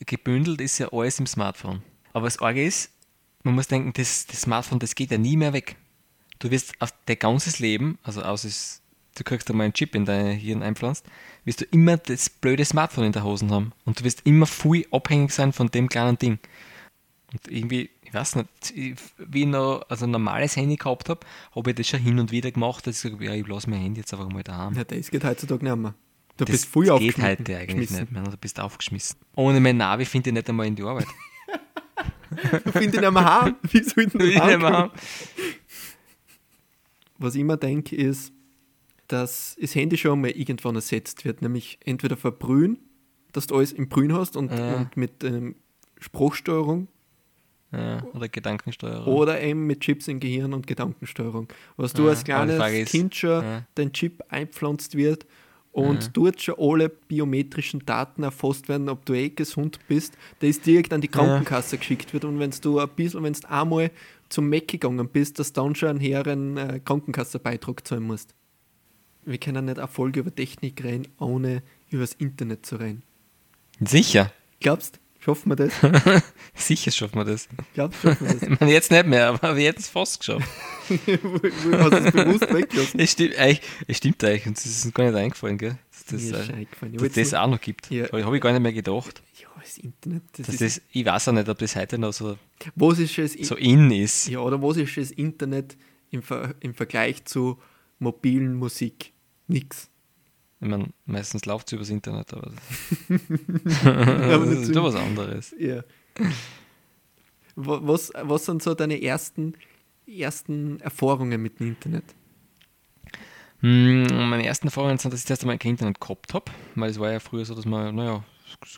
Gebündelt 0.06 0.62
ist 0.62 0.78
ja 0.78 0.92
alles 0.94 1.20
im 1.20 1.26
Smartphone. 1.26 1.82
Aber 2.14 2.28
das 2.28 2.40
Arge 2.40 2.64
ist, 2.64 2.92
man 3.44 3.56
muss 3.56 3.68
denken, 3.68 3.92
das, 3.94 4.26
das 4.28 4.42
Smartphone, 4.42 4.80
das 4.80 4.96
geht 4.96 5.12
ja 5.12 5.18
nie 5.18 5.36
mehr 5.36 5.54
weg. 5.54 5.76
Du 6.40 6.52
wirst 6.52 6.74
auf 6.80 6.94
dein 7.06 7.20
ganzes 7.20 7.60
Leben, 7.60 7.98
also 8.04 8.22
außer 8.22 8.50
du 9.16 9.24
kriegst 9.24 9.50
einmal 9.50 9.66
einen 9.66 9.74
Chip 9.74 9.96
in 9.96 10.06
dein 10.06 10.36
Hirn 10.36 10.62
einpflanzt, 10.62 11.06
wirst 11.46 11.62
du 11.62 11.66
immer 11.66 11.98
das 11.98 12.30
blöde 12.30 12.66
Smartphone 12.66 13.06
in 13.06 13.12
der 13.12 13.24
Hosen 13.24 13.52
haben. 13.52 13.72
Und 13.86 14.00
du 14.00 14.04
wirst 14.04 14.22
immer 14.26 14.46
viel 14.46 14.86
abhängig 14.92 15.32
sein 15.32 15.54
von 15.54 15.72
dem 15.72 15.90
kleinen 15.90 16.18
Ding. 16.18 16.40
Und 17.32 17.48
irgendwie, 17.48 17.90
ich 18.02 18.14
weiß 18.14 18.36
nicht, 18.36 18.48
wie 19.18 19.42
ich 19.42 19.48
noch 19.48 19.86
also 19.90 20.06
ein 20.06 20.12
normales 20.12 20.56
Handy 20.56 20.76
gehabt 20.76 21.10
habe, 21.10 21.22
habe 21.56 21.72
ich 21.72 21.76
das 21.76 21.88
schon 21.88 22.00
hin 22.00 22.20
und 22.20 22.32
wieder 22.32 22.52
gemacht, 22.52 22.86
dass 22.86 23.04
ich 23.04 23.12
sage, 23.12 23.24
ja, 23.26 23.34
ich 23.34 23.48
lasse 23.48 23.70
mein 23.70 23.80
Handy 23.80 24.02
jetzt 24.02 24.14
einfach 24.14 24.30
mal 24.30 24.44
daheim. 24.44 24.74
Ja, 24.74 24.84
das 24.84 25.10
geht 25.10 25.24
heutzutage 25.24 25.64
nicht 25.64 25.76
mehr. 25.76 25.94
Du 26.38 26.44
das 26.44 26.52
bist 26.52 26.66
früh 26.66 26.86
geht 27.00 27.18
heute 27.18 27.58
eigentlich 27.58 27.92
nicht 27.92 28.12
mehr, 28.12 28.24
du 28.24 28.38
bist 28.38 28.60
aufgeschmissen. 28.60 29.18
Ohne 29.36 29.62
mein 29.62 29.78
Navi 29.78 30.04
finde 30.04 30.32
ich 30.32 30.34
nicht 30.34 30.50
einmal 30.50 30.68
in 30.68 30.76
die 30.76 30.84
Arbeit. 30.84 31.08
Finde 32.74 32.98
ihn 32.98 33.06
am 33.06 33.18
Haar. 33.18 33.56
Wie 33.62 33.82
soll 33.82 34.06
ich 34.06 34.12
denn 34.12 34.64
haben? 34.64 34.92
Was 37.18 37.36
ich 37.36 37.42
immer 37.42 37.58
denke, 37.58 37.96
ist, 37.96 38.34
dass 39.08 39.56
das 39.60 39.76
Handy 39.76 39.98
schon 39.98 40.22
mal 40.22 40.32
irgendwann 40.32 40.76
ersetzt 40.76 41.26
wird, 41.26 41.42
nämlich 41.42 41.80
entweder 41.84 42.18
verbrühen, 42.18 42.80
dass 43.32 43.48
du 43.48 43.56
alles 43.56 43.72
im 43.72 43.90
Brühen 43.90 44.14
hast 44.14 44.36
und, 44.36 44.52
ja. 44.52 44.78
und 44.78 44.98
mit 44.98 45.24
ähm, 45.24 45.56
Spruchsteuerung. 46.00 46.88
Ja, 47.72 48.04
oder 48.14 48.30
Gedankensteuerung. 48.30 49.14
Oder 49.14 49.42
eben 49.42 49.68
mit 49.68 49.82
Chips 49.82 50.08
im 50.08 50.20
Gehirn 50.20 50.54
und 50.54 50.66
Gedankensteuerung. 50.66 51.48
Was 51.76 51.94
du 51.94 52.04
ja, 52.04 52.10
als 52.10 52.24
kleines 52.24 52.90
Kind 52.90 53.16
schon 53.16 53.44
ja. 53.44 53.66
dein 53.76 53.92
Chip 53.92 54.24
einpflanzt 54.30 54.96
wird 54.96 55.26
und 55.76 56.16
dort 56.16 56.42
schon 56.42 56.56
alle 56.58 56.88
biometrischen 56.88 57.86
Daten 57.86 58.24
erfasst 58.24 58.70
werden, 58.70 58.88
ob 58.88 59.06
du 59.06 59.14
eh 59.14 59.30
gesund 59.30 59.80
bist, 59.90 60.18
der 60.40 60.50
ist 60.50 60.66
direkt 60.66 60.94
an 60.94 61.02
die 61.02 61.10
Krankenkasse 61.10 61.78
geschickt 61.78 62.14
wird 62.14 62.24
und 62.24 62.40
wenn 62.40 62.52
du 62.62 62.80
ein 62.80 62.88
bisschen, 62.96 63.24
wenn 63.24 63.34
du 63.34 63.50
einmal 63.50 63.92
zum 64.30 64.50
Mac 64.50 64.68
gegangen 64.68 65.08
bist, 65.10 65.40
dass 65.40 65.54
du 65.54 65.62
dann 65.62 65.76
schon 65.76 65.90
einen 65.90 66.02
höheren 66.02 66.58
äh, 66.58 66.80
Krankenkassenbeitrag 66.84 67.88
zahlen 67.88 68.04
musst. 68.04 68.34
Wir 69.24 69.38
können 69.38 69.66
nicht 69.66 69.78
Erfolge 69.78 70.20
über 70.22 70.34
Technik 70.34 70.84
reden, 70.84 71.08
ohne 71.20 71.64
übers 71.90 72.14
Internet 72.14 72.66
zu 72.66 72.76
reden. 72.78 73.04
Sicher. 73.80 74.32
Glaubst 74.60 75.00
Schaffen 75.26 75.50
wir 75.50 75.56
das? 75.56 75.74
Sicher 76.54 76.92
schaffen 76.92 77.16
wir 77.16 77.26
das. 77.26 77.50
Glaubst 77.74 78.04
du, 78.04 78.10
schaffen 78.10 78.28
wir 78.28 78.34
das? 78.36 78.44
ich 78.44 78.60
meine, 78.60 78.72
jetzt 78.72 78.92
nicht 78.92 79.08
mehr, 79.08 79.30
aber 79.30 79.56
wir 79.58 79.70
hätten 79.70 79.80
es 79.80 79.90
fast 79.90 80.20
geschafft. 80.20 80.48
du 80.88 81.80
hast 81.80 81.94
es 81.94 82.12
bewusst 82.12 82.54
weggelassen. 82.54 83.00
Es 83.00 83.12
stimmt, 83.14 83.36
eigentlich, 83.40 83.62
es 83.88 83.98
stimmt 83.98 84.24
eigentlich, 84.24 84.46
und 84.46 84.56
es 84.56 84.66
ist 84.68 84.94
gar 84.94 85.06
nicht 85.06 85.16
eingefallen, 85.16 85.58
gell? 85.58 85.80
Dass 86.10 86.30
das, 86.30 86.50
äh, 86.50 86.66
dass 86.92 87.14
das 87.14 87.34
auch 87.34 87.48
noch 87.48 87.60
gibt. 87.60 87.90
Ja. 87.90 88.12
Habe 88.12 88.36
ich 88.36 88.42
gar 88.42 88.52
nicht 88.52 88.62
mehr 88.62 88.74
gedacht. 88.74 89.24
Ja, 89.42 89.48
das 89.60 89.78
Internet. 89.78 90.24
Das 90.38 90.50
ist 90.50 90.62
das, 90.62 90.82
ich 90.92 91.06
weiß 91.06 91.30
auch 91.30 91.34
nicht, 91.34 91.50
ob 91.50 91.58
das 91.58 91.76
heute 91.76 91.98
noch 91.98 92.14
so, 92.14 92.38
was 92.76 93.00
ist 93.00 93.18
es 93.18 93.34
so 93.48 93.56
in 93.56 93.90
ist. 93.92 94.28
Ja, 94.28 94.40
oder 94.40 94.62
was 94.62 94.78
ist 94.78 94.96
das 94.98 95.12
Internet 95.12 95.76
im, 96.12 96.22
Ver 96.22 96.54
im 96.60 96.74
Vergleich 96.76 97.26
zu 97.26 97.60
mobilen 98.00 98.56
Musik? 98.56 99.14
Nix. 99.48 99.90
Ich 100.62 100.68
meine, 100.68 100.90
meistens 101.06 101.46
läuft 101.46 101.68
es 101.68 101.74
übers 101.74 101.90
Internet, 101.90 102.34
aber, 102.34 102.52
aber 103.84 104.46
das 104.46 104.60
ist 104.60 104.76
doch 104.76 104.84
was 104.84 104.96
anderes. 104.96 105.54
Ja. 105.60 105.84
Was, 107.56 108.12
was 108.22 108.46
sind 108.46 108.64
so 108.64 108.74
deine 108.74 109.02
ersten, 109.02 109.54
ersten 110.08 110.80
Erfahrungen 110.80 111.42
mit 111.42 111.60
dem 111.60 111.70
Internet? 111.70 112.06
Hm, 113.62 114.30
meine 114.30 114.46
ersten 114.46 114.68
Erfahrungen 114.68 114.98
sind, 114.98 115.12
dass 115.12 115.20
ich 115.22 115.26
das 115.26 115.32
erste 115.32 115.48
Mal 115.48 115.58
kein 115.58 115.72
Internet 115.72 116.00
gehabt 116.00 116.34
habe, 116.34 116.52
weil 116.76 116.90
es 116.90 117.00
war 117.00 117.12
ja 117.12 117.20
früher 117.20 117.46
so, 117.46 117.56
dass 117.56 117.66
man, 117.66 117.96
naja, 117.96 118.24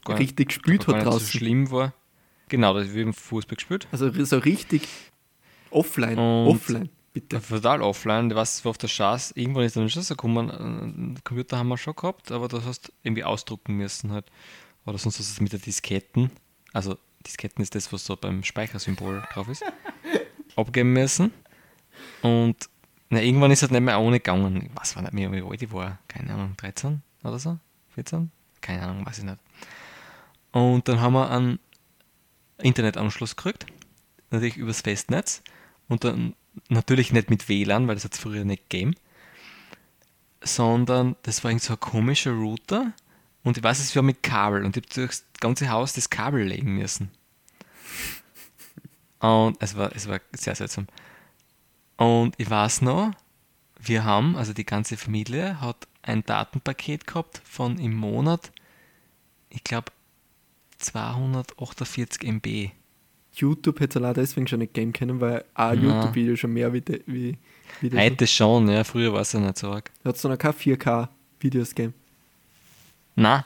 gar 0.05 0.19
richtig 0.19 0.49
gespielt 0.49 0.87
hat 0.87 1.03
draußen. 1.05 1.19
so 1.19 1.37
schlimm 1.37 1.71
war. 1.71 1.93
Genau, 2.49 2.73
dass 2.73 2.93
wir 2.93 3.03
im 3.03 3.13
Fußball 3.13 3.55
gespielt. 3.55 3.87
Also 3.91 4.11
so 4.23 4.37
richtig 4.37 4.87
offline, 5.69 6.17
Und 6.17 6.47
offline. 6.47 6.89
Bitte. 7.13 7.41
Total 7.41 7.81
offline, 7.81 8.33
was 8.35 8.63
auf 8.65 8.77
der 8.77 8.89
Chance, 8.89 9.33
irgendwann 9.35 9.63
ist 9.63 9.75
dann 9.75 9.89
schon 9.89 10.03
so 10.03 10.13
gekommen, 10.13 10.51
einen 10.51 11.19
Computer 11.23 11.57
haben 11.57 11.67
wir 11.67 11.77
schon 11.77 11.95
gehabt, 11.95 12.31
aber 12.31 12.47
das 12.47 12.63
hast 12.65 12.93
irgendwie 13.01 13.23
ausdrucken 13.23 13.75
müssen 13.75 14.11
halt. 14.11 14.25
Oder 14.85 14.99
sonst 14.99 15.19
was 15.19 15.41
mit 15.41 15.51
der 15.51 15.59
Disketten, 15.59 16.29
also 16.73 16.95
Disketten 17.25 17.61
ist 17.63 17.73
das, 17.75 17.91
was 17.91 18.05
so 18.05 18.15
beim 18.15 18.43
Speichersymbol 18.43 19.23
drauf 19.33 19.49
ist, 19.49 19.63
abgeben 20.55 20.93
müssen. 20.93 21.33
Und 22.21 22.69
na, 23.09 23.21
irgendwann 23.21 23.51
ist 23.51 23.63
es 23.63 23.71
nicht 23.71 23.81
mehr 23.81 23.99
ohne 23.99 24.19
gegangen. 24.19 24.69
Was 24.75 24.95
war 24.95 25.03
nicht 25.03 25.13
mehr, 25.13 25.31
wie 25.31 25.41
alt 25.41 25.61
ich 25.61 25.71
war? 25.71 25.99
Keine 26.07 26.33
Ahnung, 26.33 26.55
13 26.57 27.01
oder 27.23 27.39
so? 27.39 27.57
14? 27.95 28.31
Keine 28.61 28.83
Ahnung, 28.83 29.05
weiß 29.05 29.19
ich 29.19 29.23
nicht. 29.23 29.37
Und 30.51 30.87
dann 30.87 30.99
haben 31.01 31.13
wir 31.13 31.29
einen 31.29 31.59
Internetanschluss 32.57 33.35
gekriegt, 33.35 33.65
natürlich 34.31 34.57
übers 34.57 34.81
Festnetz. 34.81 35.41
Und 35.87 36.03
dann 36.03 36.35
natürlich 36.69 37.13
nicht 37.13 37.29
mit 37.29 37.47
WLAN, 37.47 37.87
weil 37.87 37.95
das 37.95 38.03
hat 38.03 38.13
es 38.13 38.19
früher 38.19 38.43
nicht 38.43 38.69
gegeben, 38.69 38.95
sondern 40.41 41.15
das 41.23 41.43
war 41.43 41.57
so 41.59 41.73
ein 41.73 41.79
komischer 41.79 42.31
Router 42.31 42.93
und 43.43 43.57
ich 43.57 43.63
weiß, 43.63 43.79
es 43.79 43.95
war 43.95 44.03
mit 44.03 44.23
Kabel 44.23 44.65
und 44.65 44.75
ich 44.75 44.83
habe 44.83 44.93
durchs 44.93 45.25
ganze 45.39 45.69
Haus 45.69 45.93
das 45.93 46.09
Kabel 46.09 46.43
legen 46.43 46.75
müssen. 46.75 47.11
Und 49.19 49.57
es 49.61 49.75
war, 49.75 49.95
es 49.95 50.07
war 50.07 50.19
sehr 50.33 50.55
seltsam. 50.55 50.87
Und 51.97 52.35
ich 52.37 52.49
weiß 52.49 52.83
noch, 52.83 53.11
wir 53.79 54.03
haben, 54.03 54.35
also 54.35 54.53
die 54.53 54.65
ganze 54.65 54.97
Familie 54.97 55.59
hat 55.61 55.87
ein 56.03 56.23
Datenpaket 56.23 57.05
gehabt 57.05 57.41
von 57.43 57.79
im 57.79 57.95
Monat, 57.95 58.51
ich 59.49 59.63
glaube, 59.63 59.91
248 60.77 62.23
MB. 62.23 62.69
YouTube 63.33 63.79
hätte 63.79 63.99
es 63.99 64.05
auch 64.05 64.13
deswegen 64.13 64.47
schon 64.47 64.59
nicht 64.59 64.73
geben 64.73 64.93
können, 64.93 65.21
weil 65.21 65.43
ein 65.53 65.81
YouTube-Video 65.81 66.35
schon 66.35 66.53
mehr 66.53 66.73
wie, 66.73 66.81
de, 66.81 67.01
wie, 67.05 67.37
wie 67.81 67.89
das. 67.89 67.99
Heute 67.99 68.27
schon, 68.27 68.69
ja, 68.69 68.83
früher 68.83 69.13
war 69.13 69.21
es 69.21 69.33
ja 69.33 69.39
nicht 69.39 69.57
so 69.57 69.71
arg. 69.71 69.91
Hat 70.03 70.15
es 70.15 70.23
noch 70.23 70.37
keine 70.37 70.53
4K-Videos 70.53 71.75
gegeben? 71.75 71.93
Nein, 73.15 73.43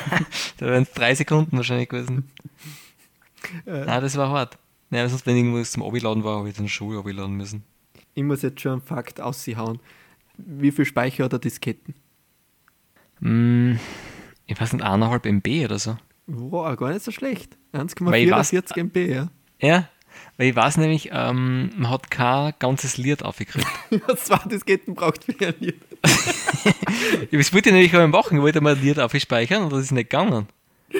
da 0.58 0.66
wären 0.66 0.82
es 0.82 0.92
drei 0.92 1.14
Sekunden 1.14 1.56
wahrscheinlich 1.56 1.88
gewesen. 1.88 2.30
Äh, 3.66 3.84
Nein, 3.84 4.00
das 4.02 4.16
war 4.16 4.30
hart. 4.30 4.58
Nein, 4.90 5.08
sonst, 5.08 5.26
wenn 5.26 5.36
irgendwas 5.36 5.72
zum 5.72 5.82
Obiladen 5.82 6.24
war, 6.24 6.38
habe 6.38 6.48
ich 6.48 6.56
dann 6.56 6.68
schon 6.68 6.96
Obiladen 6.96 7.36
müssen. 7.36 7.64
Ich 8.14 8.22
muss 8.22 8.42
jetzt 8.42 8.60
schon 8.60 8.72
einen 8.72 8.80
Fakt 8.82 9.20
aushauen. 9.20 9.80
Wie 10.36 10.70
viel 10.70 10.84
Speicher 10.84 11.24
hat 11.24 11.32
er 11.32 11.38
Disketten? 11.38 11.94
Mm, 13.20 13.74
ich 14.46 14.60
weiß 14.60 14.72
nicht, 14.72 14.84
1,5 14.84 15.26
MB 15.26 15.64
oder 15.64 15.78
so. 15.78 15.96
Wow, 16.26 16.76
gar 16.76 16.92
nicht 16.92 17.04
so 17.04 17.10
schlecht. 17.10 17.56
1,44 17.72 18.76
MB, 18.78 18.96
ja. 18.96 19.28
Ja, 19.60 19.88
weil 20.36 20.48
ich 20.48 20.56
weiß 20.56 20.76
nämlich, 20.78 21.10
ähm, 21.12 21.70
man 21.76 21.90
hat 21.90 22.10
kein 22.10 22.54
ganzes 22.58 22.96
Lied 22.96 23.22
aufgekriegt. 23.22 23.66
zwei 24.16 24.48
Disketten 24.48 24.94
braucht 24.94 25.24
für 25.24 25.46
ein 25.46 25.54
Lied. 25.60 25.80
das 26.02 27.52
wollte 27.52 27.68
ich 27.68 27.74
nämlich 27.74 27.92
mal 27.92 28.08
machen, 28.08 28.38
ich 28.38 28.42
wollte 28.42 28.60
mal 28.60 28.74
ein 28.74 28.82
Lied 28.82 28.98
aufspeichern 28.98 29.64
und 29.64 29.72
das 29.72 29.82
ist 29.82 29.92
nicht 29.92 30.10
gegangen. 30.10 30.48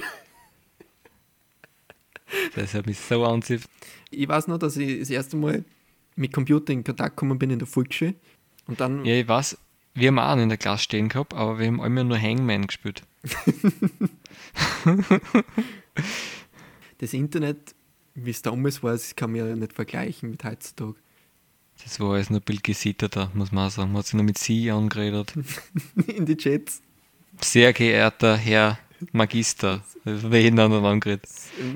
Das 2.54 2.72
hat 2.72 2.86
mich 2.86 2.98
so 2.98 3.26
anzieht. 3.26 3.60
Ich 4.10 4.26
weiß 4.26 4.48
noch, 4.48 4.56
dass 4.56 4.78
ich 4.78 5.00
das 5.00 5.10
erste 5.10 5.36
Mal 5.36 5.66
mit 6.16 6.32
Computer 6.32 6.72
in 6.72 6.84
Kontakt 6.84 7.16
gekommen 7.16 7.38
bin 7.38 7.50
in 7.50 7.58
der 7.58 7.68
Volksschule. 7.68 8.14
Und 8.66 8.80
dann 8.80 9.04
ja, 9.04 9.14
ich 9.14 9.28
weiß, 9.28 9.58
wir 9.94 10.08
haben 10.08 10.18
auch 10.18 10.36
in 10.36 10.48
der 10.48 10.58
Klasse 10.58 10.84
stehen 10.84 11.08
gehabt, 11.08 11.34
aber 11.34 11.58
wir 11.58 11.66
haben 11.66 11.82
immer 11.82 12.04
nur 12.04 12.18
Hangman 12.18 12.66
gespielt. 12.66 13.02
das 16.98 17.12
Internet, 17.12 17.74
wie 18.14 18.30
es 18.30 18.42
damals 18.42 18.82
war, 18.82 18.92
das 18.92 19.14
kann 19.14 19.32
man 19.32 19.46
ja 19.48 19.56
nicht 19.56 19.72
vergleichen 19.72 20.30
mit 20.30 20.44
heutzutage. 20.44 20.96
Das 21.82 21.98
war 22.00 22.14
alles 22.14 22.30
nur 22.30 22.40
ein 22.40 22.44
bisschen 22.44 22.62
gesitterter, 22.62 23.30
muss 23.34 23.52
man 23.52 23.66
auch 23.66 23.70
sagen. 23.70 23.92
Man 23.92 23.98
hat 23.98 24.06
sich 24.06 24.14
nur 24.14 24.24
mit 24.24 24.38
Sie 24.38 24.70
angeredet. 24.70 25.34
In 26.06 26.26
die 26.26 26.36
Chats. 26.36 26.80
Sehr 27.40 27.72
geehrter 27.72 28.36
Herr 28.36 28.78
Magister. 29.12 29.82
Wen 30.04 30.56
dann 30.56 30.72
angeredet. 30.72 31.26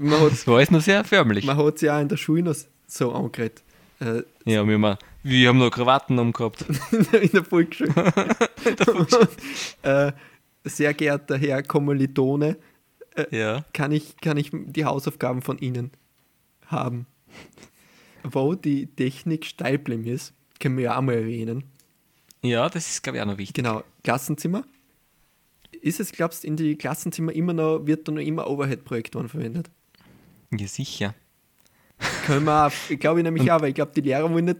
Man 0.01 0.21
hat, 0.21 0.33
das 0.33 0.47
war 0.47 0.57
alles 0.57 0.71
nur 0.71 0.81
sehr 0.81 1.03
förmlich. 1.05 1.45
Man 1.45 1.57
hat 1.57 1.79
sich 1.79 1.91
auch 1.91 2.01
in 2.01 2.09
der 2.09 2.17
Schule 2.17 2.43
noch 2.43 2.57
so 2.87 3.13
angeredet. 3.13 3.63
Äh, 4.01 4.23
ja, 4.45 4.67
wir 4.67 4.75
haben, 4.75 4.99
wir 5.23 5.49
haben 5.49 5.59
noch 5.59 5.71
Krawatten 5.71 6.19
umgehabt. 6.19 6.63
in 7.13 7.31
der 7.31 7.45
Volksschule. 7.45 7.91
in 8.65 8.77
der 8.77 8.87
Volksschule. 8.87 9.29
äh, 9.83 10.13
sehr 10.65 10.95
geehrter 10.95 11.39
Herr 11.39 11.63
Kommilitone, 11.63 12.57
äh, 13.15 13.37
ja. 13.37 13.65
kann, 13.73 13.93
ich, 13.93 14.17
kann 14.19 14.37
ich 14.37 14.51
die 14.53 14.85
Hausaufgaben 14.85 15.43
von 15.43 15.59
Ihnen 15.59 15.93
haben? 16.67 17.07
Wo 18.23 18.55
die 18.55 18.87
Technik 18.87 19.47
Steilblem 19.47 20.05
ist, 20.05 20.35
können 20.59 20.77
wir 20.77 20.85
ja 20.85 20.99
auch 20.99 21.03
mal 21.03 21.15
erwähnen. 21.15 21.65
Ja, 22.43 22.69
das 22.69 22.91
ist, 22.91 23.03
glaube 23.03 23.19
ich, 23.19 23.23
auch 23.23 23.27
noch 23.27 23.39
wichtig. 23.39 23.65
Genau, 23.65 23.83
Klassenzimmer. 24.03 24.65
Ist 25.81 26.01
es, 26.01 26.13
glaubst 26.13 26.43
du, 26.43 26.49
in 26.49 26.57
die 26.57 26.77
Klassenzimmer 26.77 27.33
immer 27.33 27.53
noch, 27.53 27.87
wird 27.87 28.09
da 28.09 28.13
noch 28.13 28.21
immer 28.21 28.49
Overhead-Projektoren 28.49 29.29
verwendet? 29.29 29.71
Ja, 30.53 30.67
sicher. 30.67 31.15
Können 32.27 32.45
wir 32.45 32.67
auch, 32.67 32.73
ich 32.89 32.99
glaube 32.99 33.23
nämlich 33.23 33.43
Und 33.43 33.51
auch, 33.51 33.61
weil 33.61 33.71
ich 33.71 33.75
glaube, 33.75 33.93
die 33.95 34.01
Lehrer 34.03 34.31
wollen 34.31 34.47
nicht 34.47 34.59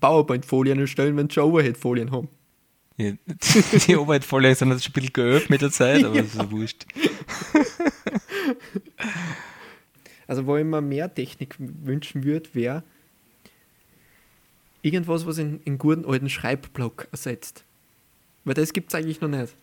PowerPoint-Folien 0.00 0.78
erstellen, 0.78 1.16
wenn 1.16 1.28
sie 1.28 1.34
schon 1.34 1.44
Overhead-Folien 1.44 2.10
haben. 2.10 2.28
Ja, 2.96 3.12
die 3.86 3.96
Overhead-Folien 3.96 4.54
sind 4.54 4.70
jetzt 4.70 4.84
schon 4.84 4.90
ein 4.90 4.94
bisschen 4.94 5.12
geölt 5.12 5.50
mit 5.50 5.62
der 5.62 5.70
Zeit, 5.70 6.04
aber 6.04 6.16
ja. 6.16 6.22
das 6.22 6.34
ist 6.34 6.50
wurscht. 6.50 6.86
Also, 10.26 10.46
wo 10.46 10.56
ich 10.56 10.64
mir 10.64 10.80
mehr 10.80 11.12
Technik 11.12 11.56
wünschen 11.58 12.22
würde, 12.22 12.48
wäre 12.52 12.84
irgendwas, 14.80 15.26
was 15.26 15.38
in, 15.38 15.60
in 15.64 15.76
guten 15.76 16.04
alten 16.04 16.28
Schreibblock 16.28 17.08
ersetzt. 17.10 17.64
Weil 18.44 18.54
das 18.54 18.72
gibt 18.72 18.90
es 18.90 18.94
eigentlich 18.94 19.20
noch 19.20 19.28
nicht. 19.28 19.54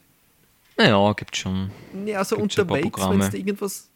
Naja, 0.75 1.13
gibt 1.13 1.37
schon. 1.37 1.71
Ja, 2.05 2.19
also 2.19 2.37
unterwegs, 2.37 2.99
wenn 2.99 3.19
du 3.19 3.37
irgendwas. 3.37 3.89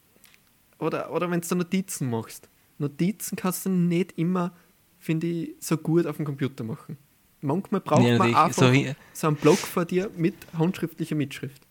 Oder, 0.79 1.11
oder 1.11 1.29
wenn 1.29 1.41
du 1.41 1.55
Notizen 1.55 2.09
machst. 2.09 2.47
Notizen 2.81 3.35
kannst 3.35 3.65
du 3.65 3.69
nicht 3.69 4.17
immer, 4.17 4.53
finde 4.99 5.27
ich, 5.27 5.55
so 5.59 5.77
gut 5.77 6.05
auf 6.05 6.17
dem 6.17 6.25
Computer 6.25 6.63
machen. 6.63 6.97
Manchmal 7.41 7.81
braucht 7.81 8.03
ja, 8.03 8.17
man 8.17 8.35
einfach 8.35 8.53
so, 8.53 8.71
so 9.13 9.27
einen 9.27 9.35
Block 9.35 9.57
vor 9.57 9.85
dir 9.85 10.11
mit 10.15 10.35
handschriftlicher 10.57 11.15
Mitschrift. 11.15 11.61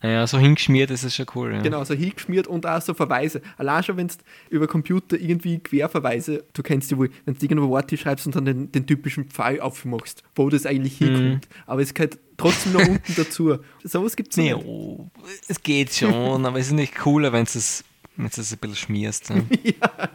Ja, 0.00 0.24
so 0.28 0.38
hingeschmiert 0.38 0.92
ist 0.92 1.02
es 1.02 1.16
schon 1.16 1.26
cool. 1.34 1.54
Ja. 1.54 1.60
Genau, 1.60 1.82
so 1.82 1.92
hingeschmiert 1.92 2.46
und 2.46 2.64
auch 2.66 2.80
so 2.80 2.94
Verweise. 2.94 3.42
Allein 3.56 3.82
schon, 3.82 3.96
wenn 3.96 4.06
du 4.06 4.14
über 4.48 4.68
Computer 4.68 5.18
irgendwie 5.18 5.58
Querverweise, 5.58 6.44
du 6.52 6.62
kennst 6.62 6.92
ja 6.92 6.98
wohl, 6.98 7.10
wenn 7.24 7.34
du 7.34 7.44
irgendwo 7.44 7.68
Worte 7.68 7.96
schreibst 7.96 8.24
und 8.26 8.36
dann 8.36 8.44
den, 8.44 8.70
den 8.70 8.86
typischen 8.86 9.24
Pfeil 9.24 9.60
aufmachst, 9.60 10.22
wo 10.36 10.48
das 10.50 10.66
eigentlich 10.66 10.98
hinkommt. 10.98 11.48
Mhm. 11.48 11.62
Aber 11.66 11.82
es 11.82 11.94
gehört 11.94 12.18
trotzdem 12.36 12.74
noch 12.74 12.80
unten 12.88 13.14
dazu. 13.16 13.58
Sowas 13.82 14.14
gibt 14.14 14.30
es 14.30 14.36
nee, 14.36 14.54
nicht. 14.54 14.64
Oh, 14.64 15.10
es 15.48 15.60
geht 15.60 15.92
schon, 15.92 16.46
aber 16.46 16.60
es 16.60 16.68
ist 16.68 16.74
nicht 16.74 16.94
cooler, 16.94 17.32
wenn 17.32 17.44
du 17.44 17.58
es 17.58 17.82
wenn 18.18 18.28
du 18.28 18.40
es 18.40 18.52
ein 18.52 18.58
bisschen 18.58 18.76
schmierst. 18.76 19.30
Ne? 19.34 19.46
ja, 19.62 20.10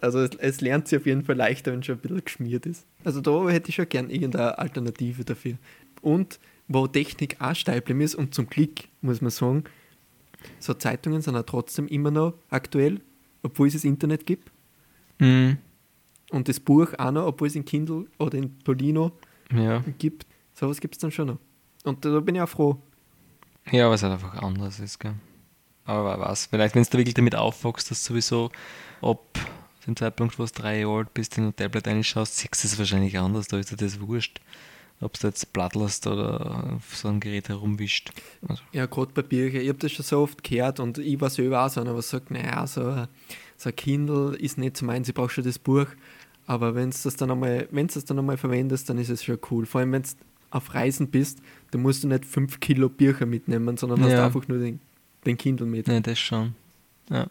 also 0.00 0.20
es, 0.20 0.36
es, 0.36 0.60
lernt 0.60 0.88
sich 0.88 0.98
auf 0.98 1.06
jeden 1.06 1.24
Fall 1.24 1.36
leichter, 1.36 1.72
wenn 1.72 1.80
es 1.80 1.86
schon 1.86 1.96
ein 1.96 2.00
bisschen 2.00 2.24
geschmiert 2.24 2.66
ist. 2.66 2.86
Also 3.04 3.20
da 3.20 3.48
hätte 3.48 3.70
ich 3.70 3.74
schon 3.74 3.88
gern 3.88 4.08
irgendeine 4.08 4.58
Alternative 4.58 5.24
dafür. 5.24 5.56
Und 6.00 6.38
wo 6.68 6.86
Technik 6.86 7.36
auch 7.40 7.54
steil 7.54 7.82
ist 8.00 8.14
und 8.14 8.34
zum 8.34 8.46
Glück, 8.48 8.84
muss 9.00 9.20
man 9.20 9.30
sagen, 9.30 9.64
so 10.58 10.74
Zeitungen 10.74 11.22
sind 11.22 11.36
auch 11.36 11.42
trotzdem 11.42 11.88
immer 11.88 12.10
noch 12.10 12.34
aktuell, 12.50 13.00
obwohl 13.42 13.66
es 13.66 13.74
das 13.74 13.84
Internet 13.84 14.24
gibt. 14.24 14.50
Mhm. 15.18 15.58
Und 16.30 16.48
das 16.48 16.60
Buch 16.60 16.94
auch 16.98 17.10
noch, 17.10 17.26
obwohl 17.26 17.48
es 17.48 17.56
in 17.56 17.64
Kindle 17.64 18.06
oder 18.18 18.38
in 18.38 18.58
Polino 18.60 19.12
ja. 19.52 19.84
gibt. 19.98 20.26
Sowas 20.54 20.80
gibt 20.80 20.94
es 20.94 21.00
dann 21.00 21.10
schon 21.10 21.28
noch. 21.28 21.38
Und 21.84 22.04
da 22.04 22.20
bin 22.20 22.36
ich 22.36 22.40
auch 22.40 22.48
froh. 22.48 22.80
Ja, 23.70 23.90
was 23.90 24.02
halt 24.02 24.12
einfach 24.12 24.34
anders 24.34 24.80
ist, 24.80 24.98
gell? 24.98 25.14
Aber 25.84 26.18
was, 26.20 26.46
vielleicht, 26.46 26.74
wenn 26.74 26.82
du 26.82 26.92
wirklich 26.92 27.14
damit 27.14 27.34
aufwachst, 27.34 27.90
dass 27.90 28.04
sowieso 28.04 28.50
ab 29.00 29.38
dem 29.86 29.96
Zeitpunkt, 29.96 30.38
wo 30.38 30.44
du 30.44 30.50
drei 30.52 30.80
Jahre 30.80 30.98
alt 30.98 31.14
bist, 31.14 31.38
in 31.38 31.48
ein 31.48 31.56
Tablet 31.56 31.86
reinschaust, 31.86 32.36
siehst 32.36 32.62
du 32.62 32.68
es 32.68 32.78
wahrscheinlich 32.78 33.18
anders, 33.18 33.48
da 33.48 33.58
ist 33.58 33.72
dir 33.72 33.76
das 33.76 34.00
wurscht 34.00 34.40
ob 35.02 35.18
du 35.18 35.26
jetzt 35.26 35.52
plattelst 35.52 36.06
oder 36.06 36.74
auf 36.76 36.96
so 36.96 37.08
einem 37.08 37.20
Gerät 37.20 37.48
herumwischt. 37.48 38.12
Also. 38.46 38.62
Ja, 38.72 38.86
gerade 38.86 39.12
bei 39.12 39.22
Büchern, 39.22 39.60
ich 39.60 39.68
habe 39.68 39.78
das 39.78 39.92
schon 39.92 40.04
so 40.04 40.20
oft 40.20 40.42
gehört 40.44 40.80
und 40.80 40.98
ich 40.98 41.20
war 41.20 41.30
selber 41.30 41.64
auch 41.64 41.68
so 41.68 41.80
einer, 41.80 41.94
was 41.94 42.10
sagt, 42.10 42.30
naja, 42.30 42.66
so, 42.66 43.06
so 43.56 43.68
ein 43.68 43.76
Kindle 43.76 44.36
ist 44.36 44.58
nicht 44.58 44.76
so 44.76 44.86
meins, 44.86 45.08
ich 45.08 45.14
brauche 45.14 45.30
schon 45.30 45.44
das 45.44 45.58
Buch. 45.58 45.86
Aber 46.46 46.74
wenn 46.74 46.90
du 46.90 46.96
das 47.02 47.16
dann 47.16 47.30
einmal, 47.30 47.68
wenn 47.70 47.86
das 47.86 48.04
dann 48.04 48.18
einmal 48.18 48.36
verwendest, 48.36 48.88
dann 48.88 48.98
ist 48.98 49.10
es 49.10 49.24
schon 49.24 49.38
cool. 49.50 49.66
Vor 49.66 49.80
allem, 49.80 49.92
wenn 49.92 50.02
du 50.02 50.08
auf 50.50 50.74
Reisen 50.74 51.08
bist, 51.08 51.40
dann 51.70 51.82
musst 51.82 52.04
du 52.04 52.08
nicht 52.08 52.24
5 52.24 52.60
Kilo 52.60 52.88
Bücher 52.88 53.26
mitnehmen, 53.26 53.76
sondern 53.76 54.00
ja. 54.00 54.06
hast 54.06 54.24
einfach 54.24 54.48
nur 54.48 54.58
den, 54.58 54.80
den 55.24 55.36
Kindle 55.36 55.66
mit. 55.66 55.88
Ja, 55.88 56.00
das 56.00 56.18
schon. 56.18 56.54
Ja. 57.10 57.26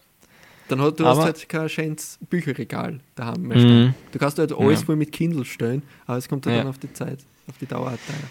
Dann 0.67 0.81
hast 0.81 0.99
du 0.99 1.05
aber, 1.05 1.19
hast 1.19 1.25
halt 1.25 1.49
kein 1.49 1.69
schönes 1.69 2.17
Bücherregal 2.29 2.99
daheim 3.15 3.41
mehr 3.41 3.57
mhm. 3.57 3.93
Du 4.11 4.19
kannst 4.19 4.39
halt 4.39 4.53
alles 4.53 4.79
ja. 4.79 4.85
voll 4.85 4.95
mit 4.95 5.11
Kindle 5.11 5.43
stellen, 5.43 5.83
aber 6.05 6.17
es 6.17 6.29
kommt 6.29 6.45
halt 6.45 6.55
ja. 6.55 6.61
dann 6.61 6.69
auf 6.69 6.77
die 6.77 6.93
Zeit 6.93 7.19
auf 7.47 7.57
die 7.57 7.65
Dauer 7.65 7.91
erteilen. 7.91 8.29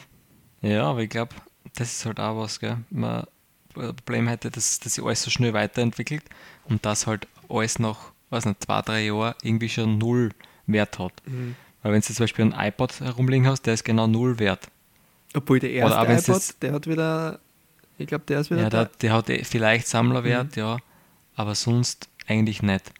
Ja, 0.62 0.84
aber 0.84 1.02
ich 1.02 1.10
glaube, 1.10 1.34
das 1.74 1.92
ist 1.92 2.06
halt 2.06 2.18
auch 2.18 2.36
was, 2.38 2.58
gell? 2.60 2.78
Man 2.90 3.24
ein 3.76 3.94
Problem 3.94 4.26
hätte, 4.28 4.50
dass, 4.50 4.80
dass 4.80 4.94
sich 4.94 5.04
alles 5.04 5.22
so 5.22 5.30
schnell 5.30 5.52
weiterentwickelt 5.52 6.24
und 6.64 6.84
das 6.84 7.06
halt 7.06 7.28
alles 7.48 7.78
nach, 7.78 8.12
weiß 8.30 8.46
nicht, 8.46 8.64
zwei, 8.64 8.82
drei 8.82 9.04
Jahren 9.04 9.34
irgendwie 9.42 9.68
schon 9.68 9.98
null 9.98 10.30
Wert 10.66 10.98
hat. 10.98 11.12
Mhm. 11.26 11.54
Weil 11.82 11.92
wenn 11.92 12.00
du 12.00 12.06
zum 12.06 12.24
Beispiel 12.24 12.44
einen 12.44 12.68
iPod 12.68 13.00
herumliegen 13.00 13.46
hast, 13.46 13.62
der 13.62 13.74
ist 13.74 13.84
genau 13.84 14.06
null 14.06 14.38
wert. 14.38 14.68
Obwohl 15.34 15.60
der 15.60 15.70
erste 15.70 16.32
iPod, 16.32 16.62
der 16.62 16.72
hat 16.72 16.86
wieder, 16.86 17.40
ich 18.00 18.06
glaube, 18.06 18.24
der 18.26 18.40
ist 18.40 18.50
wieder. 18.50 18.62
Ja, 18.62 18.70
der, 18.70 18.86
der 18.86 19.12
hat 19.12 19.30
eh 19.30 19.44
vielleicht 19.44 19.86
Sammlerwert, 19.86 20.56
mhm. 20.56 20.62
ja, 20.62 20.76
aber 21.34 21.54
sonst 21.54 22.08
eigentlich 22.26 22.62
nicht. 22.62 22.92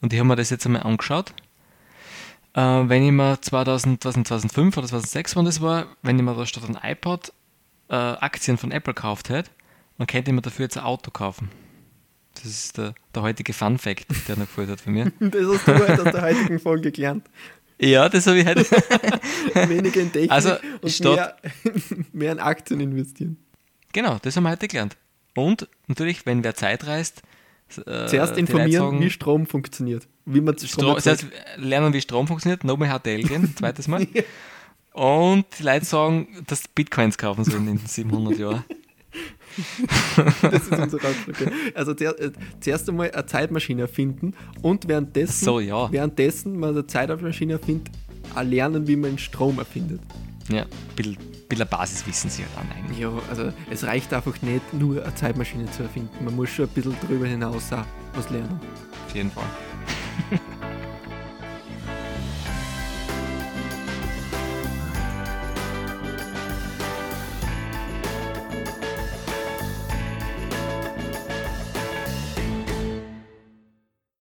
Und 0.00 0.12
ich 0.12 0.18
habe 0.18 0.28
mir 0.28 0.36
das 0.36 0.50
jetzt 0.50 0.66
einmal 0.66 0.82
angeschaut 0.82 1.34
äh, 2.54 2.88
wenn 2.88 3.04
ich 3.04 3.12
mir 3.12 3.40
2000, 3.40 4.02
2005 4.02 4.76
oder 4.76 4.86
2006, 4.88 5.36
wann 5.36 5.44
das 5.44 5.60
war, 5.60 5.86
wenn 6.02 6.18
ich 6.18 6.24
mir 6.24 6.34
da 6.34 6.44
statt 6.44 6.64
ein 6.68 6.78
iPod 6.82 7.32
äh, 7.88 7.94
Aktien 7.94 8.58
von 8.58 8.72
Apple 8.72 8.94
gekauft 8.94 9.28
hätte, 9.28 9.50
dann 9.96 10.06
könnte 10.06 10.30
ich 10.30 10.34
mir 10.34 10.42
dafür 10.42 10.64
jetzt 10.64 10.76
ein 10.76 10.84
Auto 10.84 11.10
kaufen. 11.10 11.50
Das 12.34 12.44
ist 12.44 12.78
der, 12.78 12.94
der 13.14 13.22
heutige 13.22 13.52
Fun 13.52 13.78
Fact, 13.78 14.06
der 14.28 14.36
noch 14.36 14.46
gefällt 14.46 14.70
hat 14.70 14.80
für 14.80 14.90
mich. 14.90 15.06
das 15.20 15.46
hast 15.46 15.68
du 15.68 15.74
heute 15.74 16.02
aus 16.02 16.12
der 16.12 16.22
heutigen 16.22 16.58
Folge 16.58 16.92
gelernt. 16.92 17.28
Ja, 17.80 18.08
das 18.08 18.26
habe 18.26 18.38
ich 18.38 18.46
heute. 18.46 18.64
Weniger 19.68 20.00
in 20.00 20.12
Technik 20.12 20.32
also, 20.32 20.56
und 20.80 21.00
mehr, 21.00 21.36
mehr 22.12 22.32
in 22.32 22.38
Aktien 22.40 22.80
investieren. 22.80 23.36
Genau, 23.92 24.18
das 24.22 24.36
haben 24.36 24.44
wir 24.44 24.50
heute 24.50 24.68
gelernt. 24.68 24.96
Und 25.34 25.68
natürlich, 25.86 26.26
wenn 26.26 26.44
wer 26.44 26.54
Zeit 26.54 26.86
reist, 26.86 27.22
äh, 27.86 28.06
Zuerst 28.06 28.36
informieren, 28.36 28.84
sagen, 28.84 29.00
wie 29.00 29.10
Strom 29.10 29.46
funktioniert. 29.46 30.08
Wie 30.24 30.40
man 30.40 30.56
Strom, 30.56 30.68
Strom 30.68 30.94
das 30.94 31.06
heißt, 31.06 31.26
lernen, 31.56 31.92
wie 31.92 32.00
Strom 32.00 32.26
funktioniert, 32.26 32.64
nochmal 32.64 32.88
HTL 32.98 33.22
gehen, 33.22 33.54
zweites 33.58 33.88
Mal. 33.88 34.06
ja. 34.12 34.22
Und 34.94 35.46
die 35.58 35.62
Leute 35.62 35.84
sagen, 35.84 36.28
dass 36.46 36.66
Bitcoins 36.66 37.18
kaufen 37.18 37.44
sollen 37.44 37.68
in 37.68 37.78
700 37.78 38.38
Jahren. 38.38 38.64
das 40.42 40.62
ist 40.62 40.72
unser 40.72 40.98
Ratschlag. 41.02 41.52
Also 41.74 41.92
äh, 41.92 42.32
zuerst 42.60 42.88
einmal 42.88 43.10
eine 43.10 43.26
Zeitmaschine 43.26 43.82
erfinden 43.82 44.34
und 44.62 44.88
währenddessen, 44.88 45.44
so, 45.44 45.60
ja. 45.60 45.90
währenddessen 45.92 46.58
man 46.58 46.70
eine 46.70 46.86
Zeitmaschine 46.86 47.54
erfindet, 47.54 47.92
auch 48.34 48.42
lernen, 48.42 48.86
wie 48.88 48.96
man 48.96 49.18
Strom 49.18 49.58
erfindet. 49.58 50.00
Ja, 50.48 50.62
ein 50.62 50.68
bisschen, 50.96 51.18
bisschen 51.48 51.68
Basiswissen 51.68 52.30
sie 52.30 52.44
halt 52.44 52.58
an 52.58 52.76
eigentlich. 52.76 52.98
Ja, 52.98 53.10
also 53.30 53.52
es 53.70 53.84
reicht 53.84 54.12
einfach 54.12 54.40
nicht, 54.42 54.72
nur 54.74 55.02
eine 55.02 55.14
Zeitmaschine 55.14 55.70
zu 55.70 55.84
erfinden. 55.84 56.24
Man 56.24 56.36
muss 56.36 56.50
schon 56.50 56.66
ein 56.66 56.72
bisschen 56.72 56.96
darüber 57.02 57.26
hinaus 57.26 57.72
auch 57.72 57.84
was 58.14 58.30
lernen. 58.30 58.60
Auf 59.06 59.14
jeden 59.14 59.30
Fall. 59.30 59.44